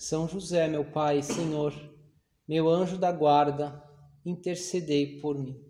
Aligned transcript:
são 0.00 0.26
José, 0.26 0.66
meu 0.66 0.82
Pai, 0.82 1.22
Senhor, 1.22 1.74
meu 2.48 2.70
anjo 2.70 2.96
da 2.96 3.12
guarda, 3.12 3.84
intercedei 4.24 5.20
por 5.20 5.38
mim. 5.38 5.62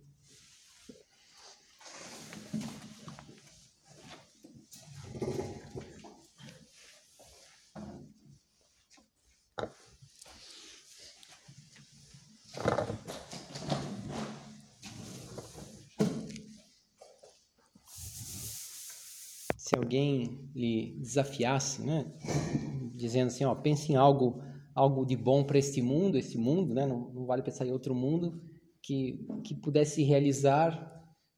Se 19.56 19.74
alguém 19.74 20.48
lhe 20.54 20.96
desafiasse, 21.00 21.82
né? 21.82 22.06
Dizendo 23.00 23.28
assim, 23.28 23.44
ó, 23.44 23.54
pense 23.54 23.92
em 23.92 23.96
algo, 23.96 24.42
algo 24.74 25.04
de 25.04 25.16
bom 25.16 25.42
para 25.42 25.58
este 25.58 25.82
mundo, 25.82 26.18
esse 26.18 26.38
mundo, 26.38 26.74
né? 26.74 26.86
Não, 26.86 27.12
não 27.12 27.26
vale 27.26 27.42
pensar 27.42 27.66
em 27.66 27.72
outro 27.72 27.94
mundo 27.94 28.40
que, 28.82 29.26
que 29.44 29.54
pudesse 29.54 30.02
realizar, 30.02 30.88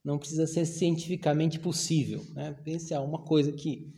não 0.05 0.19
precisa 0.19 0.47
ser 0.47 0.67
cientificamente 0.67 1.59
possível, 1.59 2.23
né? 2.35 2.53
Pense 2.65 2.93
a 2.93 3.01
uma 3.01 3.23
coisa 3.25 3.53
que 3.53 3.93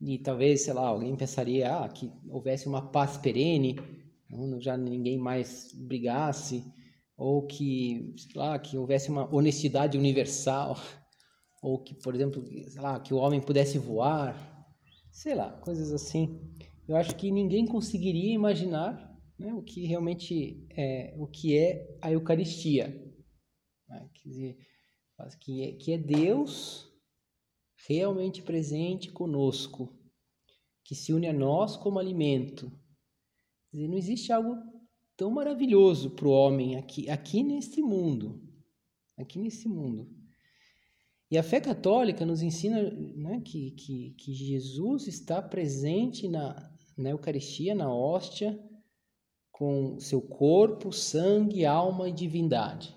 e 0.00 0.18
talvez, 0.18 0.62
sei 0.62 0.74
lá, 0.74 0.86
alguém 0.86 1.16
pensaria 1.16 1.74
ah, 1.74 1.88
que 1.88 2.12
houvesse 2.28 2.66
uma 2.68 2.90
paz 2.90 3.16
perene, 3.16 3.76
já 4.60 4.76
ninguém 4.76 5.18
mais 5.18 5.72
brigasse, 5.74 6.64
ou 7.16 7.46
que, 7.46 8.14
sei 8.16 8.32
lá, 8.34 8.58
que 8.58 8.76
houvesse 8.76 9.08
uma 9.08 9.32
honestidade 9.34 9.96
universal, 9.96 10.78
ou 11.62 11.82
que, 11.82 11.94
por 11.94 12.14
exemplo, 12.14 12.44
sei 12.68 12.80
lá, 12.80 13.00
que 13.00 13.14
o 13.14 13.16
homem 13.16 13.40
pudesse 13.40 13.78
voar, 13.78 14.55
sei 15.16 15.34
lá, 15.34 15.50
coisas 15.50 15.92
assim. 15.92 16.38
Eu 16.86 16.94
acho 16.94 17.16
que 17.16 17.30
ninguém 17.30 17.66
conseguiria 17.66 18.34
imaginar 18.34 19.18
né, 19.38 19.52
o 19.54 19.62
que 19.62 19.86
realmente 19.86 20.66
é 20.70 21.14
o 21.16 21.26
que 21.26 21.56
é 21.56 21.96
a 22.02 22.12
Eucaristia, 22.12 22.88
né? 23.88 24.10
quer 24.12 24.28
dizer, 24.28 24.58
que 25.40 25.62
é, 25.62 25.72
que 25.72 25.92
é 25.92 25.98
Deus 25.98 26.86
realmente 27.88 28.42
presente 28.42 29.10
conosco, 29.10 29.98
que 30.84 30.94
se 30.94 31.14
une 31.14 31.26
a 31.26 31.32
nós 31.32 31.78
como 31.78 31.98
alimento. 31.98 32.70
Quer 33.70 33.78
dizer, 33.78 33.88
não 33.88 33.96
existe 33.96 34.32
algo 34.32 34.54
tão 35.16 35.30
maravilhoso 35.30 36.10
para 36.10 36.28
o 36.28 36.30
homem 36.30 36.76
aqui, 36.76 37.08
aqui 37.08 37.42
neste 37.42 37.80
mundo, 37.80 38.46
aqui 39.16 39.38
nesse 39.38 39.66
mundo. 39.66 40.14
E 41.30 41.36
a 41.36 41.42
fé 41.42 41.60
católica 41.60 42.24
nos 42.24 42.40
ensina 42.40 42.82
né, 42.82 43.40
que, 43.40 43.72
que, 43.72 44.10
que 44.12 44.32
Jesus 44.32 45.08
está 45.08 45.42
presente 45.42 46.28
na, 46.28 46.72
na 46.96 47.10
Eucaristia, 47.10 47.74
na 47.74 47.92
hóstia, 47.92 48.58
com 49.50 49.98
seu 49.98 50.20
corpo, 50.20 50.92
sangue, 50.92 51.66
alma 51.66 52.08
e 52.08 52.12
divindade. 52.12 52.94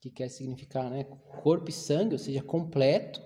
Que 0.00 0.10
quer 0.10 0.28
significar 0.30 0.90
né, 0.90 1.04
corpo 1.04 1.68
e 1.68 1.72
sangue, 1.72 2.14
ou 2.14 2.18
seja, 2.18 2.42
completo. 2.42 3.20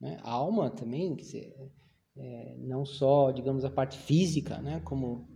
Né, 0.00 0.18
alma 0.22 0.70
também, 0.70 1.16
que 1.16 1.22
dizer, 1.22 1.54
é, 2.16 2.56
não 2.58 2.84
só, 2.84 3.32
digamos, 3.32 3.64
a 3.64 3.70
parte 3.70 3.98
física, 3.98 4.58
né, 4.60 4.80
como 4.80 5.28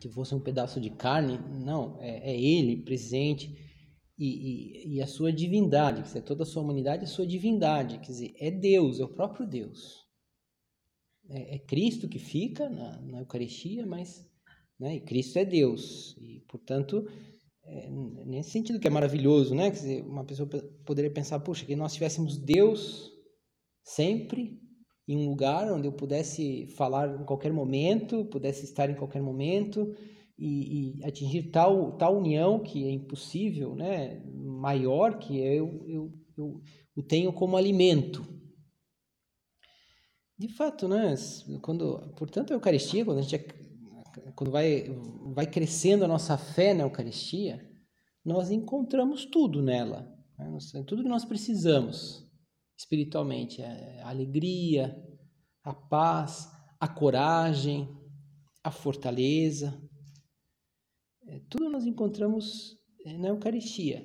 se 0.00 0.08
fosse 0.10 0.34
um 0.34 0.40
pedaço 0.40 0.80
de 0.80 0.90
carne, 0.90 1.38
não, 1.64 2.00
é, 2.00 2.30
é 2.30 2.40
ele 2.40 2.82
presente 2.82 3.69
e, 4.24 4.96
e, 4.96 5.02
a 5.02 5.06
sua 5.06 5.32
divindade, 5.32 6.02
quer 6.02 6.08
dizer, 6.08 6.22
toda 6.22 6.42
a 6.42 6.46
sua 6.46 6.62
humanidade 6.62 7.04
é 7.04 7.06
sua 7.06 7.26
divindade, 7.26 7.98
quer 7.98 8.12
dizer, 8.12 8.34
é 8.38 8.50
Deus, 8.50 9.00
é 9.00 9.04
o 9.04 9.08
próprio 9.08 9.46
Deus. 9.46 10.06
É, 11.28 11.54
é 11.56 11.58
Cristo 11.58 12.06
que 12.06 12.18
fica 12.18 12.68
na, 12.68 13.00
na 13.00 13.18
Eucaristia, 13.20 13.86
mas 13.86 14.28
né, 14.78 14.96
e 14.96 15.00
Cristo 15.00 15.38
é 15.38 15.44
Deus, 15.44 16.16
e 16.18 16.40
portanto, 16.48 17.08
é, 17.64 17.88
nesse 18.26 18.50
sentido 18.50 18.78
que 18.78 18.86
é 18.86 18.90
maravilhoso, 18.90 19.54
né? 19.54 19.70
Quer 19.70 19.76
dizer, 19.76 20.04
uma 20.04 20.24
pessoa 20.24 20.48
poderia 20.84 21.10
pensar, 21.10 21.38
puxa, 21.40 21.64
que 21.64 21.76
nós 21.76 21.94
tivéssemos 21.94 22.36
Deus 22.36 23.10
sempre 23.82 24.60
em 25.08 25.16
um 25.16 25.30
lugar 25.30 25.72
onde 25.72 25.88
eu 25.88 25.92
pudesse 25.92 26.66
falar 26.76 27.20
em 27.20 27.24
qualquer 27.24 27.52
momento, 27.52 28.24
pudesse 28.26 28.64
estar 28.64 28.90
em 28.90 28.94
qualquer 28.94 29.22
momento, 29.22 29.94
e, 30.40 30.98
e, 30.98 31.04
atingir 31.04 31.50
tal, 31.50 31.92
tal 31.98 32.16
união 32.16 32.58
que 32.58 32.86
é 32.86 32.90
impossível, 32.90 33.74
né? 33.74 34.24
maior, 34.24 35.18
que 35.18 35.38
eu, 35.38 35.84
eu, 35.86 36.12
eu 36.36 36.62
o 36.96 37.02
tenho 37.02 37.30
como 37.30 37.58
alimento. 37.58 38.26
De 40.38 40.48
fato, 40.48 40.88
né? 40.88 41.14
quando, 41.60 42.14
portanto, 42.16 42.52
a 42.52 42.54
Eucaristia, 42.54 43.04
quando, 43.04 43.18
a 43.18 43.22
gente, 43.22 43.36
é, 43.36 44.32
quando 44.34 44.50
vai, 44.50 44.84
vai 45.34 45.46
crescendo 45.46 46.04
a 46.06 46.08
nossa 46.08 46.38
fé 46.38 46.72
na 46.72 46.84
Eucaristia, 46.84 47.68
nós 48.24 48.50
encontramos 48.50 49.26
tudo 49.26 49.60
nela, 49.60 50.10
né? 50.38 50.58
tudo 50.86 51.02
que 51.02 51.08
nós 51.08 51.26
precisamos 51.26 52.26
espiritualmente, 52.78 53.62
a 53.62 54.08
alegria, 54.08 54.96
a 55.62 55.74
paz, 55.74 56.50
a 56.78 56.88
coragem, 56.88 57.86
a 58.64 58.70
fortaleza, 58.70 59.78
é, 61.30 61.40
tudo 61.48 61.70
nós 61.70 61.86
encontramos 61.86 62.76
é, 63.06 63.16
na 63.16 63.28
Eucaristia. 63.28 64.04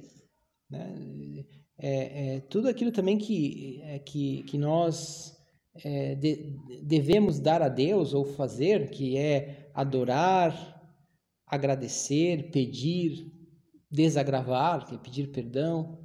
Né? 0.70 1.46
É, 1.78 2.36
é, 2.36 2.40
tudo 2.42 2.70
aquilo 2.70 2.92
também 2.92 3.18
que, 3.18 3.82
é, 3.82 4.00
que, 4.00 4.44
que 4.44 4.58
nós 4.58 5.36
é, 5.84 6.16
de, 6.16 6.56
devemos 6.84 7.40
dar 7.40 7.62
a 7.62 7.68
Deus 7.68 8.14
ou 8.14 8.26
fazer, 8.26 8.92
que 8.92 9.18
é 9.18 9.72
adorar, 9.74 10.54
agradecer, 11.48 12.52
pedir, 12.52 13.32
desagravar, 13.90 14.88
que 14.88 14.96
é 14.96 15.00
pedir 15.00 15.32
perdão, 15.32 16.00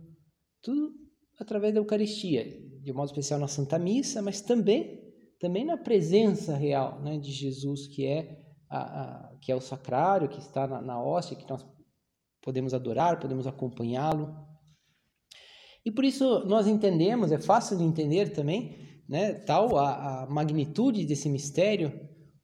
tudo 0.63 0.95
através 1.39 1.73
da 1.75 1.81
Eucaristia, 1.81 2.45
de 2.83 2.93
modo 2.93 3.07
especial 3.07 3.39
na 3.39 3.49
Santa 3.49 3.79
Missa, 3.79 4.23
mas 4.23 4.41
também 4.41 4.99
também 5.39 5.65
na 5.65 5.79
presença 5.79 6.55
real 6.55 7.01
né, 7.01 7.17
de 7.17 7.33
Jesus, 7.33 7.87
que 7.87 8.05
é 8.05 8.50
a, 8.71 8.79
a, 8.79 9.37
que 9.41 9.51
é 9.51 9.57
o 9.57 9.61
sacrário, 9.61 10.29
que 10.29 10.39
está 10.39 10.67
na, 10.67 10.81
na 10.81 11.03
hóstia, 11.03 11.37
que 11.37 11.49
nós 11.51 11.67
podemos 12.41 12.73
adorar, 12.73 13.19
podemos 13.19 13.47
acompanhá-lo. 13.47 14.35
E 15.85 15.91
por 15.91 16.05
isso 16.05 16.45
nós 16.47 16.67
entendemos, 16.67 17.33
é 17.33 17.39
fácil 17.39 17.77
de 17.77 17.85
entender 17.85 18.31
também, 18.31 18.79
né, 19.09 19.35
tal 19.35 19.77
a, 19.77 20.23
a 20.23 20.27
magnitude 20.31 21.05
desse 21.05 21.29
mistério, 21.29 21.93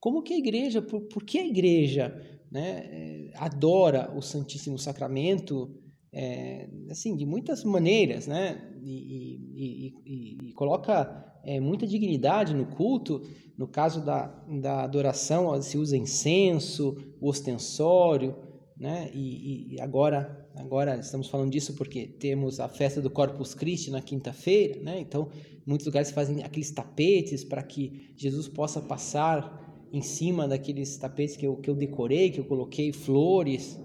como 0.00 0.22
que 0.22 0.34
a 0.34 0.38
igreja, 0.38 0.82
por, 0.82 1.02
por 1.02 1.24
que 1.24 1.38
a 1.38 1.46
igreja 1.46 2.14
né, 2.50 2.88
é, 2.90 3.30
adora 3.36 4.12
o 4.16 4.20
Santíssimo 4.20 4.78
Sacramento, 4.78 5.74
é, 6.12 6.68
assim, 6.90 7.16
de 7.16 7.24
muitas 7.24 7.62
maneiras, 7.62 8.26
né, 8.26 8.72
e, 8.82 9.36
e, 9.54 9.94
e, 10.04 10.48
e 10.48 10.52
coloca 10.54 11.24
é, 11.44 11.60
muita 11.60 11.86
dignidade 11.86 12.54
no 12.54 12.66
culto. 12.66 13.22
No 13.56 13.66
caso 13.66 14.04
da, 14.04 14.26
da 14.60 14.82
adoração, 14.82 15.60
se 15.62 15.78
usa 15.78 15.96
incenso, 15.96 16.96
o 17.20 17.28
ostensório, 17.28 18.36
né? 18.78 19.10
E, 19.14 19.74
e, 19.74 19.80
agora, 19.80 20.46
agora 20.54 20.98
estamos 20.98 21.28
falando 21.28 21.50
disso 21.50 21.74
porque 21.74 22.06
temos 22.06 22.60
a 22.60 22.68
festa 22.68 23.00
do 23.00 23.08
Corpus 23.08 23.54
Christi 23.54 23.90
na 23.90 24.02
quinta-feira, 24.02 24.82
né? 24.82 25.00
Então, 25.00 25.30
muitos 25.66 25.86
lugares 25.86 26.10
fazem 26.10 26.42
aqueles 26.42 26.70
tapetes 26.70 27.42
para 27.42 27.62
que 27.62 28.12
Jesus 28.16 28.46
possa 28.46 28.82
passar 28.82 29.86
em 29.90 30.02
cima 30.02 30.46
daqueles 30.46 30.96
tapetes 30.98 31.36
que 31.36 31.46
eu, 31.46 31.56
que 31.56 31.70
eu 31.70 31.74
decorei, 31.74 32.30
que 32.30 32.40
eu 32.40 32.44
coloquei 32.44 32.92
flores, 32.92 33.80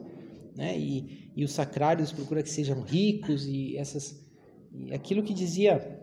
né? 0.55 0.77
E, 0.77 1.31
e 1.35 1.45
os 1.45 1.51
sacrários 1.53 2.11
procura 2.11 2.43
que 2.43 2.49
sejam 2.49 2.81
ricos 2.81 3.47
e 3.47 3.77
essas 3.77 4.21
e 4.73 4.93
aquilo 4.93 5.23
que 5.23 5.33
dizia 5.33 6.00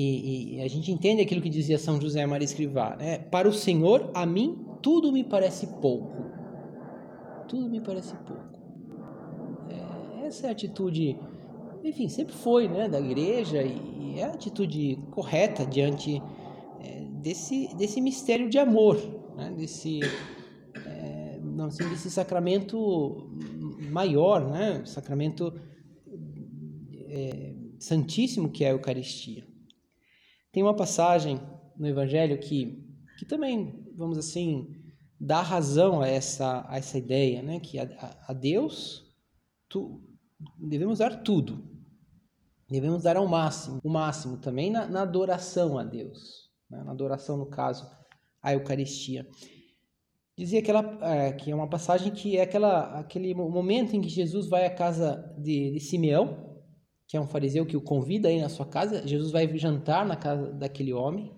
e, 0.00 0.56
e, 0.56 0.62
a 0.62 0.68
gente 0.68 0.92
entende 0.92 1.22
aquilo 1.22 1.40
que 1.40 1.48
dizia 1.48 1.78
São 1.78 2.00
José 2.00 2.24
Maria 2.26 2.44
Escrivá, 2.44 2.96
né? 2.96 3.18
Para 3.18 3.48
o 3.48 3.52
Senhor, 3.52 4.10
a 4.14 4.24
mim, 4.24 4.64
tudo 4.82 5.10
me 5.10 5.24
parece 5.24 5.66
pouco. 5.66 6.24
Tudo 7.48 7.68
me 7.68 7.80
parece 7.80 8.14
pouco. 8.16 8.58
É, 9.70 10.26
essa 10.26 10.46
é 10.46 10.48
a 10.50 10.52
atitude, 10.52 11.18
enfim, 11.82 12.08
sempre 12.08 12.34
foi, 12.34 12.68
né, 12.68 12.88
da 12.88 13.00
igreja 13.00 13.62
e 13.62 14.18
é 14.18 14.24
a 14.24 14.28
atitude 14.28 14.98
correta 15.10 15.64
diante 15.64 16.22
é, 16.80 17.00
desse, 17.20 17.74
desse 17.76 18.00
mistério 18.00 18.48
de 18.48 18.58
amor, 18.58 18.96
né? 19.36 19.52
Desse, 19.56 20.00
não, 21.58 21.66
assim, 21.66 21.88
desse 21.88 22.08
sacramento 22.08 23.28
maior, 23.90 24.48
né? 24.48 24.80
Sacramento 24.84 25.52
é, 27.08 27.52
santíssimo 27.80 28.48
que 28.48 28.64
é 28.64 28.68
a 28.68 28.70
Eucaristia. 28.70 29.47
Tem 30.58 30.62
uma 30.64 30.74
passagem 30.74 31.40
no 31.76 31.86
Evangelho 31.86 32.36
que, 32.36 32.84
que 33.16 33.24
também, 33.24 33.88
vamos 33.94 34.18
assim, 34.18 34.74
dá 35.20 35.40
razão 35.40 36.00
a 36.00 36.08
essa, 36.08 36.66
a 36.68 36.78
essa 36.78 36.98
ideia, 36.98 37.40
né? 37.42 37.60
Que 37.60 37.78
a, 37.78 38.16
a 38.26 38.32
Deus 38.32 39.06
tu, 39.68 40.02
devemos 40.58 40.98
dar 40.98 41.22
tudo, 41.22 41.64
devemos 42.68 43.04
dar 43.04 43.16
ao 43.16 43.28
máximo, 43.28 43.78
o 43.84 43.88
máximo 43.88 44.38
também 44.38 44.68
na, 44.68 44.88
na 44.88 45.02
adoração 45.02 45.78
a 45.78 45.84
Deus, 45.84 46.50
né? 46.68 46.82
na 46.82 46.90
adoração 46.90 47.36
no 47.36 47.46
caso 47.46 47.88
a 48.42 48.52
Eucaristia. 48.52 49.28
Dizia 50.36 50.58
aquela, 50.58 50.98
é, 51.02 51.32
que 51.34 51.52
é 51.52 51.54
uma 51.54 51.70
passagem 51.70 52.10
que 52.10 52.36
é 52.36 52.42
aquela, 52.42 52.98
aquele 52.98 53.32
momento 53.32 53.94
em 53.94 54.00
que 54.00 54.08
Jesus 54.08 54.48
vai 54.48 54.66
à 54.66 54.74
casa 54.74 55.32
de, 55.38 55.70
de 55.70 55.78
Simeão, 55.78 56.47
que 57.08 57.16
é 57.16 57.20
um 57.20 57.26
fariseu 57.26 57.64
que 57.64 57.76
o 57.76 57.80
convida 57.80 58.28
aí 58.28 58.38
na 58.38 58.50
sua 58.50 58.66
casa. 58.66 59.06
Jesus 59.08 59.32
vai 59.32 59.48
jantar 59.56 60.04
na 60.04 60.14
casa 60.14 60.52
daquele 60.52 60.92
homem. 60.92 61.32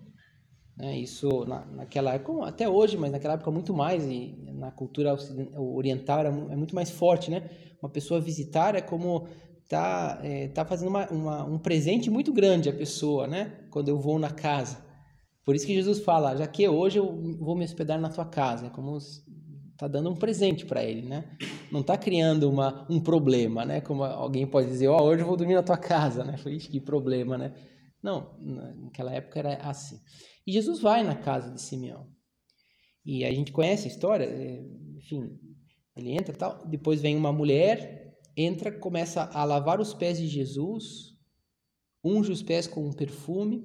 Né? 0.75 0.99
Isso 0.99 1.45
na, 1.45 1.65
naquela 1.65 2.13
época, 2.13 2.45
até 2.45 2.67
hoje, 2.67 2.97
mas 2.97 3.09
naquela 3.09 3.35
época 3.35 3.49
muito 3.49 3.73
mais, 3.73 4.05
e 4.05 4.35
na 4.53 4.69
cultura 4.69 5.17
oriental 5.57 6.25
é 6.25 6.55
muito 6.57 6.75
mais 6.75 6.91
forte. 6.91 7.31
Né? 7.31 7.49
Uma 7.81 7.89
pessoa 7.89 8.19
visitar 8.19 8.75
é 8.75 8.81
como 8.81 9.29
tá, 9.69 10.19
é, 10.21 10.49
tá 10.49 10.65
fazendo 10.65 10.89
uma, 10.89 11.09
uma, 11.09 11.43
um 11.45 11.57
presente 11.57 12.09
muito 12.09 12.33
grande 12.33 12.67
à 12.67 12.73
pessoa, 12.73 13.25
né? 13.25 13.53
quando 13.71 13.87
eu 13.87 13.97
vou 13.97 14.19
na 14.19 14.29
casa. 14.29 14.77
Por 15.45 15.55
isso 15.55 15.65
que 15.65 15.73
Jesus 15.73 15.99
fala, 15.99 16.35
já 16.35 16.45
que 16.47 16.67
hoje 16.67 16.99
eu 16.99 17.37
vou 17.39 17.55
me 17.55 17.63
hospedar 17.63 17.99
na 17.99 18.09
tua 18.09 18.25
casa, 18.25 18.67
é 18.67 18.69
como 18.69 18.97
está 19.81 19.87
dando 19.87 20.11
um 20.11 20.15
presente 20.15 20.63
para 20.63 20.83
ele, 20.83 21.01
né? 21.01 21.35
Não 21.71 21.81
está 21.81 21.97
criando 21.97 22.47
uma, 22.47 22.85
um 22.87 22.99
problema, 22.99 23.65
né? 23.65 23.81
Como 23.81 24.03
alguém 24.03 24.45
pode 24.45 24.67
dizer, 24.67 24.87
ó, 24.87 25.01
oh, 25.01 25.05
hoje 25.05 25.23
eu 25.23 25.27
vou 25.27 25.35
dormir 25.35 25.55
na 25.55 25.63
tua 25.63 25.77
casa, 25.77 26.23
né? 26.23 26.37
Foi 26.43 26.55
que 26.59 26.79
problema, 26.79 27.35
né? 27.35 27.55
Não, 28.01 28.37
naquela 28.39 29.11
época 29.11 29.39
era 29.39 29.55
assim. 29.67 29.99
E 30.45 30.51
Jesus 30.51 30.79
vai 30.79 31.03
na 31.03 31.15
casa 31.15 31.49
de 31.51 31.59
Simeão. 31.59 32.07
E 33.03 33.25
a 33.25 33.31
gente 33.31 33.51
conhece 33.51 33.87
a 33.87 33.91
história, 33.91 34.25
é, 34.25 34.63
enfim, 34.97 35.39
ele 35.95 36.11
entra 36.11 36.35
tal, 36.35 36.63
depois 36.67 37.01
vem 37.01 37.17
uma 37.17 37.33
mulher, 37.33 38.19
entra, 38.37 38.71
começa 38.71 39.23
a 39.33 39.43
lavar 39.43 39.79
os 39.79 39.95
pés 39.95 40.19
de 40.19 40.27
Jesus, 40.27 41.15
unge 42.03 42.31
os 42.31 42.43
pés 42.43 42.67
com 42.67 42.85
um 42.85 42.93
perfume, 42.93 43.63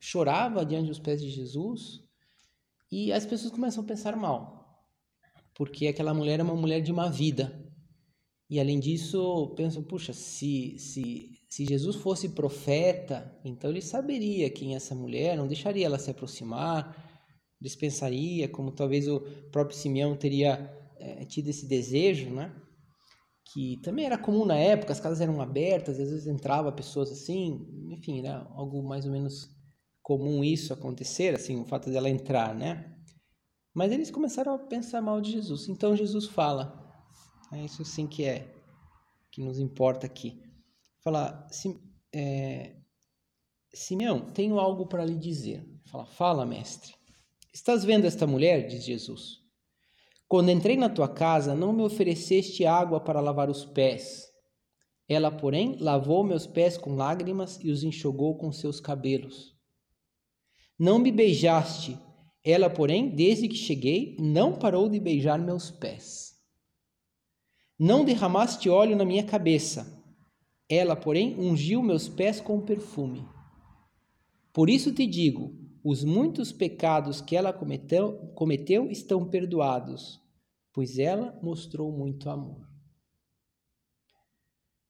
chorava 0.00 0.66
diante 0.66 0.88
dos 0.88 0.98
pés 0.98 1.22
de 1.22 1.30
Jesus 1.30 2.02
e 2.90 3.12
as 3.12 3.24
pessoas 3.24 3.52
começam 3.52 3.84
a 3.84 3.86
pensar 3.86 4.16
mal, 4.16 4.61
porque 5.54 5.86
aquela 5.86 6.14
mulher 6.14 6.40
é 6.40 6.42
uma 6.42 6.56
mulher 6.56 6.80
de 6.80 6.92
uma 6.92 7.10
vida. 7.10 7.58
E 8.48 8.60
além 8.60 8.78
disso, 8.78 9.54
pensam, 9.56 9.82
puxa, 9.82 10.12
se, 10.12 10.76
se, 10.78 11.30
se 11.48 11.64
Jesus 11.64 11.96
fosse 11.96 12.28
profeta, 12.30 13.38
então 13.44 13.70
ele 13.70 13.80
saberia 13.80 14.50
quem 14.50 14.74
é 14.74 14.76
essa 14.76 14.94
mulher, 14.94 15.36
não 15.36 15.46
deixaria 15.46 15.86
ela 15.86 15.98
se 15.98 16.10
aproximar, 16.10 16.94
dispensaria, 17.60 18.48
como 18.48 18.72
talvez 18.72 19.08
o 19.08 19.20
próprio 19.50 19.76
Simeão 19.76 20.16
teria 20.16 20.70
é, 20.98 21.24
tido 21.24 21.48
esse 21.48 21.66
desejo, 21.66 22.30
né? 22.30 22.54
que 23.52 23.78
também 23.82 24.06
era 24.06 24.16
comum 24.16 24.46
na 24.46 24.56
época, 24.56 24.92
as 24.92 25.00
casas 25.00 25.20
eram 25.20 25.40
abertas, 25.40 26.00
às 26.00 26.10
vezes 26.10 26.26
entrava 26.26 26.72
pessoas 26.72 27.10
assim, 27.10 27.66
enfim, 27.90 28.20
era 28.20 28.46
algo 28.54 28.82
mais 28.82 29.04
ou 29.04 29.12
menos 29.12 29.50
comum 30.00 30.42
isso 30.42 30.72
acontecer, 30.72 31.34
assim, 31.34 31.60
o 31.60 31.66
fato 31.66 31.90
dela 31.90 32.08
entrar, 32.08 32.54
né? 32.54 32.91
Mas 33.74 33.90
eles 33.92 34.10
começaram 34.10 34.54
a 34.54 34.58
pensar 34.58 35.00
mal 35.00 35.20
de 35.20 35.32
Jesus. 35.32 35.68
Então 35.68 35.96
Jesus 35.96 36.26
fala, 36.26 36.78
é 37.52 37.64
isso 37.64 37.84
sim 37.84 38.06
que 38.06 38.24
é 38.24 38.54
que 39.30 39.42
nos 39.42 39.58
importa 39.58 40.06
aqui. 40.06 40.42
Fala, 41.02 41.46
é, 42.14 42.76
Simeão, 43.72 44.20
tenho 44.32 44.58
algo 44.60 44.86
para 44.86 45.04
lhe 45.04 45.16
dizer. 45.16 45.66
Fala, 45.86 46.04
fala, 46.04 46.46
mestre. 46.46 46.94
Estás 47.52 47.84
vendo 47.84 48.04
esta 48.04 48.26
mulher? 48.26 48.66
Diz 48.66 48.84
Jesus. 48.84 49.40
Quando 50.28 50.50
entrei 50.50 50.76
na 50.76 50.88
tua 50.88 51.08
casa, 51.08 51.54
não 51.54 51.72
me 51.72 51.82
ofereceste 51.82 52.64
água 52.64 53.00
para 53.00 53.20
lavar 53.20 53.50
os 53.50 53.64
pés. 53.64 54.30
Ela, 55.08 55.30
porém, 55.30 55.76
lavou 55.78 56.24
meus 56.24 56.46
pés 56.46 56.78
com 56.78 56.94
lágrimas 56.94 57.58
e 57.62 57.70
os 57.70 57.82
enxugou 57.82 58.36
com 58.38 58.50
seus 58.52 58.80
cabelos. 58.80 59.54
Não 60.78 60.98
me 60.98 61.12
beijaste. 61.12 61.98
Ela, 62.44 62.68
porém, 62.68 63.08
desde 63.08 63.48
que 63.48 63.54
cheguei, 63.54 64.16
não 64.18 64.58
parou 64.58 64.88
de 64.88 64.98
beijar 64.98 65.38
meus 65.38 65.70
pés. 65.70 66.32
Não 67.78 68.04
derramaste 68.04 68.68
óleo 68.68 68.96
na 68.96 69.04
minha 69.04 69.24
cabeça. 69.24 70.02
Ela, 70.68 70.96
porém, 70.96 71.38
ungiu 71.38 71.82
meus 71.82 72.08
pés 72.08 72.40
com 72.40 72.60
perfume. 72.60 73.24
Por 74.52 74.68
isso 74.68 74.92
te 74.92 75.06
digo: 75.06 75.54
os 75.84 76.04
muitos 76.04 76.52
pecados 76.52 77.20
que 77.20 77.36
ela 77.36 77.52
cometeu, 77.52 78.32
cometeu 78.34 78.90
estão 78.90 79.28
perdoados, 79.28 80.20
pois 80.72 80.98
ela 80.98 81.38
mostrou 81.42 81.90
muito 81.90 82.28
amor. 82.30 82.68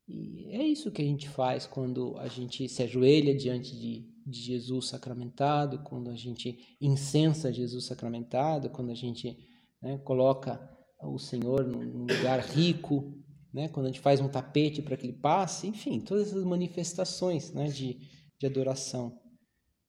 E 0.07 0.49
é 0.51 0.63
isso 0.67 0.91
que 0.91 1.01
a 1.01 1.05
gente 1.05 1.29
faz 1.29 1.67
quando 1.67 2.17
a 2.19 2.29
gente 2.29 2.69
se 2.69 2.83
ajoelha 2.83 3.35
diante 3.35 3.75
de 3.79 4.12
de 4.27 4.41
Jesus 4.41 4.89
sacramentado, 4.89 5.83
quando 5.85 6.11
a 6.11 6.17
gente 6.17 6.77
incensa 6.81 7.53
Jesus 7.53 7.87
sacramentado, 7.87 8.71
quando 8.71 8.91
a 8.91 8.95
gente 8.95 9.37
né, 9.83 9.99
coloca 9.99 10.61
o 11.03 11.19
Senhor 11.19 11.67
num 11.67 12.07
lugar 12.07 12.41
rico, 12.41 13.19
né, 13.53 13.69
quando 13.69 13.87
a 13.87 13.89
gente 13.89 14.01
faz 14.01 14.21
um 14.21 14.29
tapete 14.29 14.81
para 14.81 14.97
que 14.97 15.07
ele 15.07 15.19
passe, 15.19 15.67
enfim, 15.67 16.01
todas 16.01 16.29
essas 16.29 16.45
manifestações 16.45 17.53
né, 17.53 17.69
de, 17.69 17.99
de 18.39 18.47
adoração. 18.47 19.19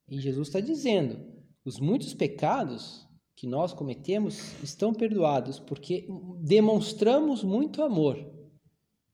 E 0.10 0.20
Jesus 0.20 0.48
está 0.48 0.60
dizendo: 0.60 1.20
os 1.64 1.80
muitos 1.80 2.14
pecados 2.14 3.08
que 3.36 3.48
nós 3.48 3.74
cometemos 3.74 4.54
estão 4.62 4.94
perdoados 4.94 5.60
porque 5.60 6.08
demonstramos 6.42 7.44
muito 7.44 7.82
amor. 7.82 8.18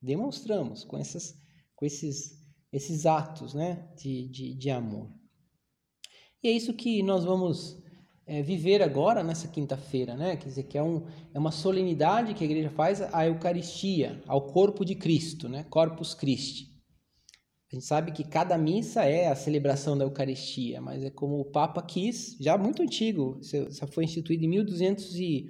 Demonstramos 0.02 0.84
com, 0.84 0.98
essas, 0.98 1.34
com 1.76 1.86
esses 1.86 2.39
esses 2.72 3.06
atos 3.06 3.54
né, 3.54 3.90
de, 3.98 4.30
de, 4.30 4.54
de 4.54 4.70
amor. 4.70 5.12
E 6.42 6.48
é 6.48 6.52
isso 6.52 6.74
que 6.74 7.04
nós 7.04 7.26
vamos 7.26 7.78
é, 8.26 8.42
viver 8.42 8.82
agora 8.82 9.22
nessa 9.24 9.48
quinta-feira, 9.48 10.16
né? 10.16 10.38
Quer 10.38 10.48
dizer, 10.48 10.64
que 10.64 10.78
é, 10.78 10.84
um, 10.84 11.06
é 11.34 11.40
uma 11.40 11.52
solenidade 11.52 12.34
que 12.34 12.44
a 12.44 12.48
igreja 12.48 12.70
faz 12.70 13.02
à 13.02 13.26
Eucaristia, 13.26 14.22
ao 14.28 14.48
corpo 14.48 14.86
de 14.86 14.96
Cristo, 14.96 15.50
né? 15.50 15.66
Corpus 15.70 16.14
Christi. 16.14 16.70
A 17.72 17.76
gente 17.76 17.86
sabe 17.86 18.12
que 18.12 18.24
cada 18.24 18.58
missa 18.58 19.04
é 19.04 19.28
a 19.28 19.36
celebração 19.36 19.96
da 19.98 20.06
Eucaristia, 20.06 20.82
mas 20.82 21.04
é 21.04 21.10
como 21.10 21.40
o 21.40 21.46
Papa 21.46 21.82
quis, 21.84 22.38
já 22.40 22.58
muito 22.58 22.82
antigo, 22.82 23.40
isso 23.42 23.86
foi 23.88 24.06
instituído 24.06 24.46
em 24.46 24.48
1200 24.48 25.16
e, 25.16 25.50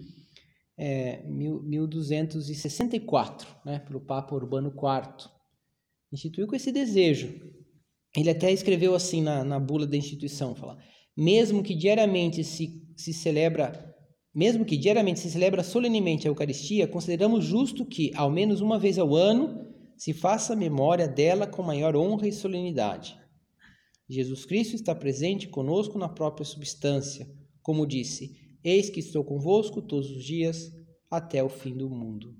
é, 0.77 1.23
1264, 1.27 3.47
né? 3.65 3.79
Pelo 3.79 4.01
Papa 4.01 4.35
Urbano 4.35 4.69
IV 4.69 5.38
instituiu 6.11 6.47
com 6.47 6.55
esse 6.55 6.71
desejo. 6.71 7.33
Ele 8.15 8.29
até 8.29 8.51
escreveu 8.51 8.95
assim 8.95 9.21
na, 9.21 9.43
na 9.43 9.59
bula 9.59 9.85
da 9.85 9.97
instituição, 9.97 10.55
fala, 10.55 10.77
mesmo 11.15 11.61
que 11.61 11.75
diariamente 11.75 12.43
se, 12.43 12.83
se 12.95 13.13
celebra 13.13 13.87
mesmo 14.33 14.63
que 14.63 14.77
diariamente 14.77 15.19
se 15.19 15.31
celebra 15.31 15.63
solenemente 15.63 16.27
a 16.27 16.29
Eucaristia, 16.29 16.87
consideramos 16.87 17.43
justo 17.43 17.83
que, 17.83 18.11
ao 18.15 18.29
menos 18.29 18.61
uma 18.61 18.77
vez 18.77 18.99
ao 18.99 19.15
ano, 19.15 19.67
se 19.97 20.13
faça 20.13 20.55
memória 20.55 21.07
dela 21.07 21.47
com 21.47 21.63
maior 21.63 21.95
honra 21.95 22.27
e 22.27 22.31
solenidade. 22.31 23.19
Jesus 24.07 24.45
Cristo 24.45 24.75
está 24.75 24.95
presente 24.95 25.47
conosco 25.47 25.97
na 25.97 26.07
própria 26.07 26.45
substância, 26.45 27.27
como 27.61 27.85
disse: 27.85 28.33
Eis 28.63 28.89
que 28.89 28.99
estou 28.99 29.23
convosco 29.23 29.81
todos 29.81 30.09
os 30.09 30.23
dias 30.23 30.71
até 31.11 31.43
o 31.43 31.49
fim 31.49 31.75
do 31.75 31.89
mundo. 31.89 32.35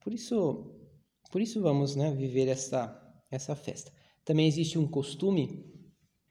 Por 0.00 0.14
isso, 0.14 0.79
por 1.30 1.40
isso 1.40 1.60
vamos 1.60 1.94
né, 1.94 2.12
viver 2.12 2.48
essa, 2.48 2.96
essa 3.30 3.54
festa. 3.54 3.92
Também 4.24 4.46
existe 4.46 4.78
um 4.78 4.86
costume 4.86 5.64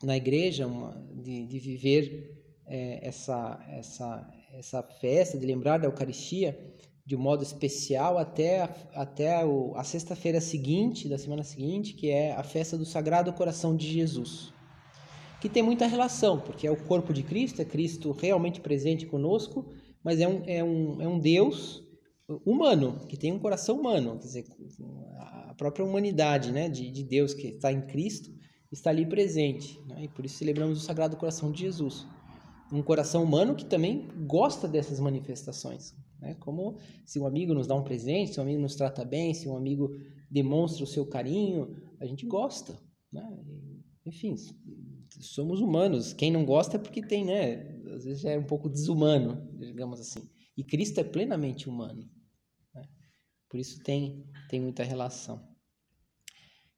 na 0.04 0.16
igreja 0.16 0.68
uma, 0.68 0.92
de, 1.22 1.46
de 1.46 1.60
viver 1.60 2.40
é, 2.66 3.08
essa, 3.08 3.66
essa, 3.70 4.30
essa 4.54 4.84
festa, 4.84 5.38
de 5.38 5.46
lembrar 5.46 5.78
da 5.78 5.88
Eucaristia 5.88 6.58
de 7.06 7.16
um 7.16 7.20
modo 7.20 7.42
especial 7.42 8.20
até, 8.20 8.62
a, 8.62 8.76
até 8.94 9.44
o, 9.44 9.74
a 9.76 9.84
sexta-feira 9.84 10.40
seguinte, 10.40 11.10
da 11.10 11.18
semana 11.18 11.44
seguinte, 11.44 11.96
que 11.96 12.10
é 12.10 12.34
a 12.34 12.44
festa 12.44 12.78
do 12.78 12.86
Sagrado 12.86 13.34
Coração 13.34 13.76
de 13.76 13.92
Jesus. 13.92 14.54
Que 15.42 15.50
tem 15.50 15.64
muita 15.64 15.88
relação, 15.88 16.40
porque 16.40 16.68
é 16.68 16.72
o 16.72 16.84
corpo 16.86 17.12
de 17.12 17.24
Cristo, 17.24 17.62
é 17.62 17.66
Cristo 17.66 18.12
realmente 18.12 18.62
presente 18.62 19.08
conosco, 19.08 19.66
mas 20.04 20.20
é 20.20 20.28
um, 20.28 20.44
é 20.46 20.64
um, 20.64 21.02
é 21.02 21.08
um 21.08 21.18
Deus 21.18 21.84
humano, 22.46 23.00
que 23.08 23.18
tem 23.18 23.32
um 23.32 23.40
coração 23.40 23.80
humano, 23.80 24.18
quer 24.20 24.28
dizer, 24.28 24.46
a 25.18 25.54
própria 25.58 25.86
humanidade 25.86 26.52
né, 26.52 26.70
de, 26.70 26.92
de 26.92 27.04
Deus 27.04 27.34
que 27.34 27.48
está 27.48 27.72
em 27.72 27.82
Cristo 27.82 28.30
está 28.72 28.92
ali 28.92 29.06
presente, 29.06 29.80
né, 29.88 30.04
e 30.04 30.08
por 30.08 30.26
isso 30.26 30.38
celebramos 30.38 30.78
o 30.78 30.86
Sagrado 30.86 31.18
Coração 31.18 31.52
de 31.52 31.62
Jesus. 31.62 32.06
um 32.72 32.84
coração 32.84 33.24
humano 33.24 33.56
que 33.56 33.66
também 33.66 34.08
gosta 34.28 34.68
dessas 34.68 35.00
manifestações. 35.00 35.96
Né? 36.22 36.36
Como 36.40 36.78
se 37.06 37.20
um 37.20 37.26
amigo 37.26 37.54
nos 37.54 37.66
dá 37.66 37.76
um 37.76 37.84
presente, 37.84 38.34
se 38.34 38.40
um 38.40 38.44
amigo 38.44 38.62
nos 38.62 38.76
trata 38.76 39.04
bem, 39.04 39.34
se 39.34 39.48
um 39.50 39.58
amigo 39.58 39.92
demonstra 40.30 40.84
o 40.84 40.88
seu 40.88 41.06
carinho, 41.06 41.76
a 42.00 42.06
gente 42.06 42.26
gosta. 42.26 42.78
Né? 43.12 43.24
Enfim, 44.06 44.36
somos 45.20 45.62
humanos. 45.62 46.14
Quem 46.14 46.32
não 46.32 46.46
gosta 46.46 46.76
é 46.78 46.80
porque 46.80 47.02
tem, 47.02 47.26
né? 47.26 47.80
Às 47.96 48.04
vezes 48.06 48.26
é 48.26 48.38
um 48.38 48.46
pouco 48.46 48.70
desumano, 48.70 49.50
digamos 49.58 50.00
assim. 50.00 50.30
E 50.56 50.64
Cristo 50.64 51.00
é 51.00 51.04
plenamente 51.04 51.68
humano. 51.68 52.08
Por 53.50 53.60
isso 53.60 53.82
tem, 53.84 54.24
tem 54.50 54.62
muita 54.62 54.84
relação. 54.84 55.42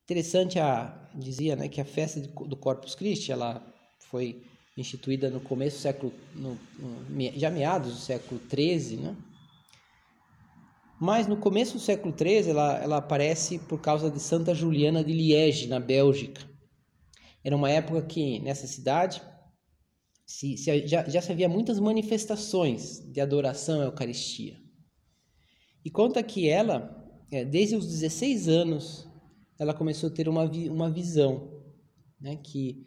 Interessante 0.03 0.57
a 0.59 1.09
dizia, 1.13 1.55
né, 1.55 1.67
que 1.67 1.81
a 1.81 1.85
festa 1.85 2.19
do 2.19 2.55
Corpus 2.55 2.95
Christi, 2.95 3.31
ela 3.31 3.61
foi 3.99 4.43
instituída 4.77 5.29
no 5.29 5.41
começo 5.41 5.77
do 5.77 5.81
século, 5.81 6.13
no, 6.33 6.57
já 7.35 7.49
meados 7.49 7.93
do 7.93 7.99
século 7.99 8.41
XIII, 8.49 8.97
né? 8.97 9.17
Mas 10.99 11.27
no 11.27 11.35
começo 11.35 11.73
do 11.73 11.79
século 11.79 12.15
XIII 12.15 12.51
ela, 12.51 12.77
ela 12.77 12.97
aparece 12.97 13.57
por 13.57 13.81
causa 13.81 14.09
de 14.09 14.19
Santa 14.19 14.53
Juliana 14.53 15.03
de 15.03 15.11
Liege, 15.11 15.67
na 15.67 15.79
Bélgica. 15.79 16.41
Era 17.43 17.55
uma 17.55 17.71
época 17.71 18.03
que 18.03 18.39
nessa 18.39 18.67
cidade 18.67 19.21
se, 20.25 20.57
se, 20.57 20.87
já, 20.87 21.07
já 21.09 21.21
se 21.21 21.31
havia 21.31 21.49
muitas 21.49 21.79
manifestações 21.79 22.99
de 23.11 23.19
adoração 23.19 23.81
à 23.81 23.85
Eucaristia. 23.85 24.55
E 25.83 25.89
conta 25.89 26.21
que 26.21 26.47
ela, 26.47 26.97
é, 27.31 27.43
desde 27.43 27.75
os 27.75 27.87
16 27.87 28.47
anos, 28.47 29.07
ela 29.59 29.73
começou 29.73 30.09
a 30.09 30.13
ter 30.13 30.27
uma, 30.27 30.43
uma 30.43 30.89
visão, 30.89 31.63
né, 32.19 32.35
que 32.35 32.85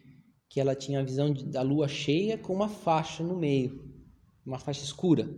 que 0.55 0.61
ela 0.61 0.77
tinha 0.77 1.01
a 1.01 1.03
visão 1.03 1.33
de, 1.33 1.45
da 1.47 1.63
lua 1.63 1.89
cheia 1.89 2.39
com 2.39 2.55
uma 2.55 2.69
faixa 2.69 3.25
no 3.25 3.37
meio, 3.37 3.93
uma 4.47 4.57
faixa 4.57 4.85
escura. 4.85 5.29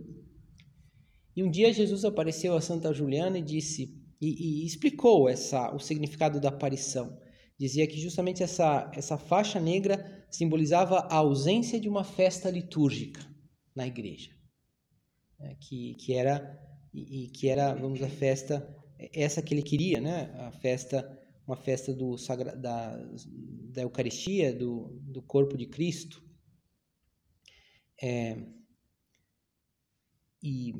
E 1.35 1.43
um 1.43 1.49
dia 1.49 1.73
Jesus 1.73 2.05
apareceu 2.05 2.55
a 2.55 2.61
Santa 2.61 2.93
Juliana 2.93 3.39
e 3.39 3.41
disse 3.41 3.99
e, 4.21 4.61
e 4.61 4.65
explicou 4.67 5.27
essa 5.27 5.73
o 5.73 5.79
significado 5.79 6.39
da 6.39 6.49
aparição. 6.49 7.19
Dizia 7.59 7.87
que 7.87 7.99
justamente 7.99 8.43
essa 8.43 8.91
essa 8.93 9.17
faixa 9.17 9.59
negra 9.59 10.27
simbolizava 10.29 10.99
a 10.99 11.15
ausência 11.15 11.79
de 11.79 11.89
uma 11.89 12.03
festa 12.03 12.51
litúrgica 12.51 13.25
na 13.75 13.87
igreja, 13.87 14.29
é, 15.39 15.55
que 15.55 15.95
que 15.95 16.13
era 16.13 16.59
e, 16.93 17.25
e 17.25 17.29
que 17.29 17.49
era 17.49 17.73
vamos 17.73 18.01
a 18.01 18.09
festa 18.09 18.75
essa 19.13 19.41
que 19.41 19.53
ele 19.53 19.61
queria, 19.61 20.01
né? 20.01 20.33
A 20.39 20.51
festa 20.51 21.17
uma 21.47 21.55
festa 21.55 21.93
do 21.93 22.17
da, 22.57 22.97
da 23.71 23.81
Eucaristia, 23.81 24.53
do, 24.53 24.99
do 25.03 25.21
corpo 25.21 25.57
de 25.57 25.65
Cristo. 25.65 26.21
É, 28.01 28.37
e, 30.43 30.73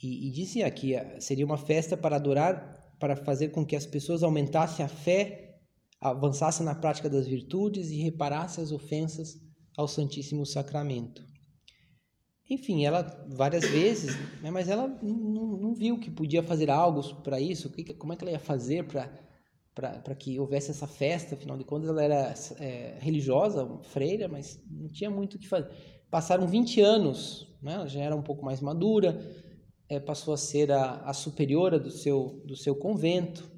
e, 0.00 0.28
e 0.28 0.30
dizia 0.30 0.70
que 0.70 0.94
seria 1.20 1.44
uma 1.44 1.58
festa 1.58 1.96
para 1.96 2.16
adorar, 2.16 2.94
para 3.00 3.16
fazer 3.16 3.48
com 3.48 3.66
que 3.66 3.74
as 3.74 3.84
pessoas 3.84 4.22
aumentassem 4.22 4.84
a 4.84 4.88
fé, 4.88 5.58
avançassem 6.00 6.64
na 6.64 6.74
prática 6.74 7.10
das 7.10 7.26
virtudes 7.26 7.90
e 7.90 7.96
reparassem 7.96 8.62
as 8.62 8.70
ofensas 8.70 9.36
ao 9.76 9.88
Santíssimo 9.88 10.46
Sacramento. 10.46 11.26
Enfim, 12.50 12.84
ela 12.84 13.02
várias 13.28 13.64
vezes, 13.64 14.16
né, 14.42 14.50
mas 14.50 14.68
ela 14.68 14.88
não, 15.00 15.56
não 15.56 15.72
viu 15.72 16.00
que 16.00 16.10
podia 16.10 16.42
fazer 16.42 16.68
algo 16.68 17.00
para 17.22 17.40
isso, 17.40 17.72
como 17.96 18.12
é 18.12 18.16
que 18.16 18.24
ela 18.24 18.32
ia 18.32 18.40
fazer 18.40 18.84
para 18.84 20.14
que 20.16 20.36
houvesse 20.36 20.72
essa 20.72 20.88
festa, 20.88 21.36
afinal 21.36 21.56
de 21.56 21.62
contas 21.62 21.88
ela 21.88 22.02
era 22.02 22.34
é, 22.58 22.98
religiosa, 22.98 23.64
freira, 23.84 24.26
mas 24.26 24.60
não 24.68 24.88
tinha 24.88 25.08
muito 25.08 25.34
o 25.34 25.38
que 25.38 25.46
fazer. 25.46 25.70
Passaram 26.10 26.48
20 26.48 26.80
anos, 26.80 27.56
né? 27.62 27.74
ela 27.74 27.86
já 27.86 28.00
era 28.00 28.16
um 28.16 28.22
pouco 28.22 28.44
mais 28.44 28.60
madura, 28.60 29.16
é, 29.88 30.00
passou 30.00 30.34
a 30.34 30.36
ser 30.36 30.72
a, 30.72 31.02
a, 31.02 31.12
superiora 31.12 31.78
do 31.78 31.92
seu, 31.92 32.42
do 32.44 32.56
seu 32.56 32.74
convento, 32.74 33.48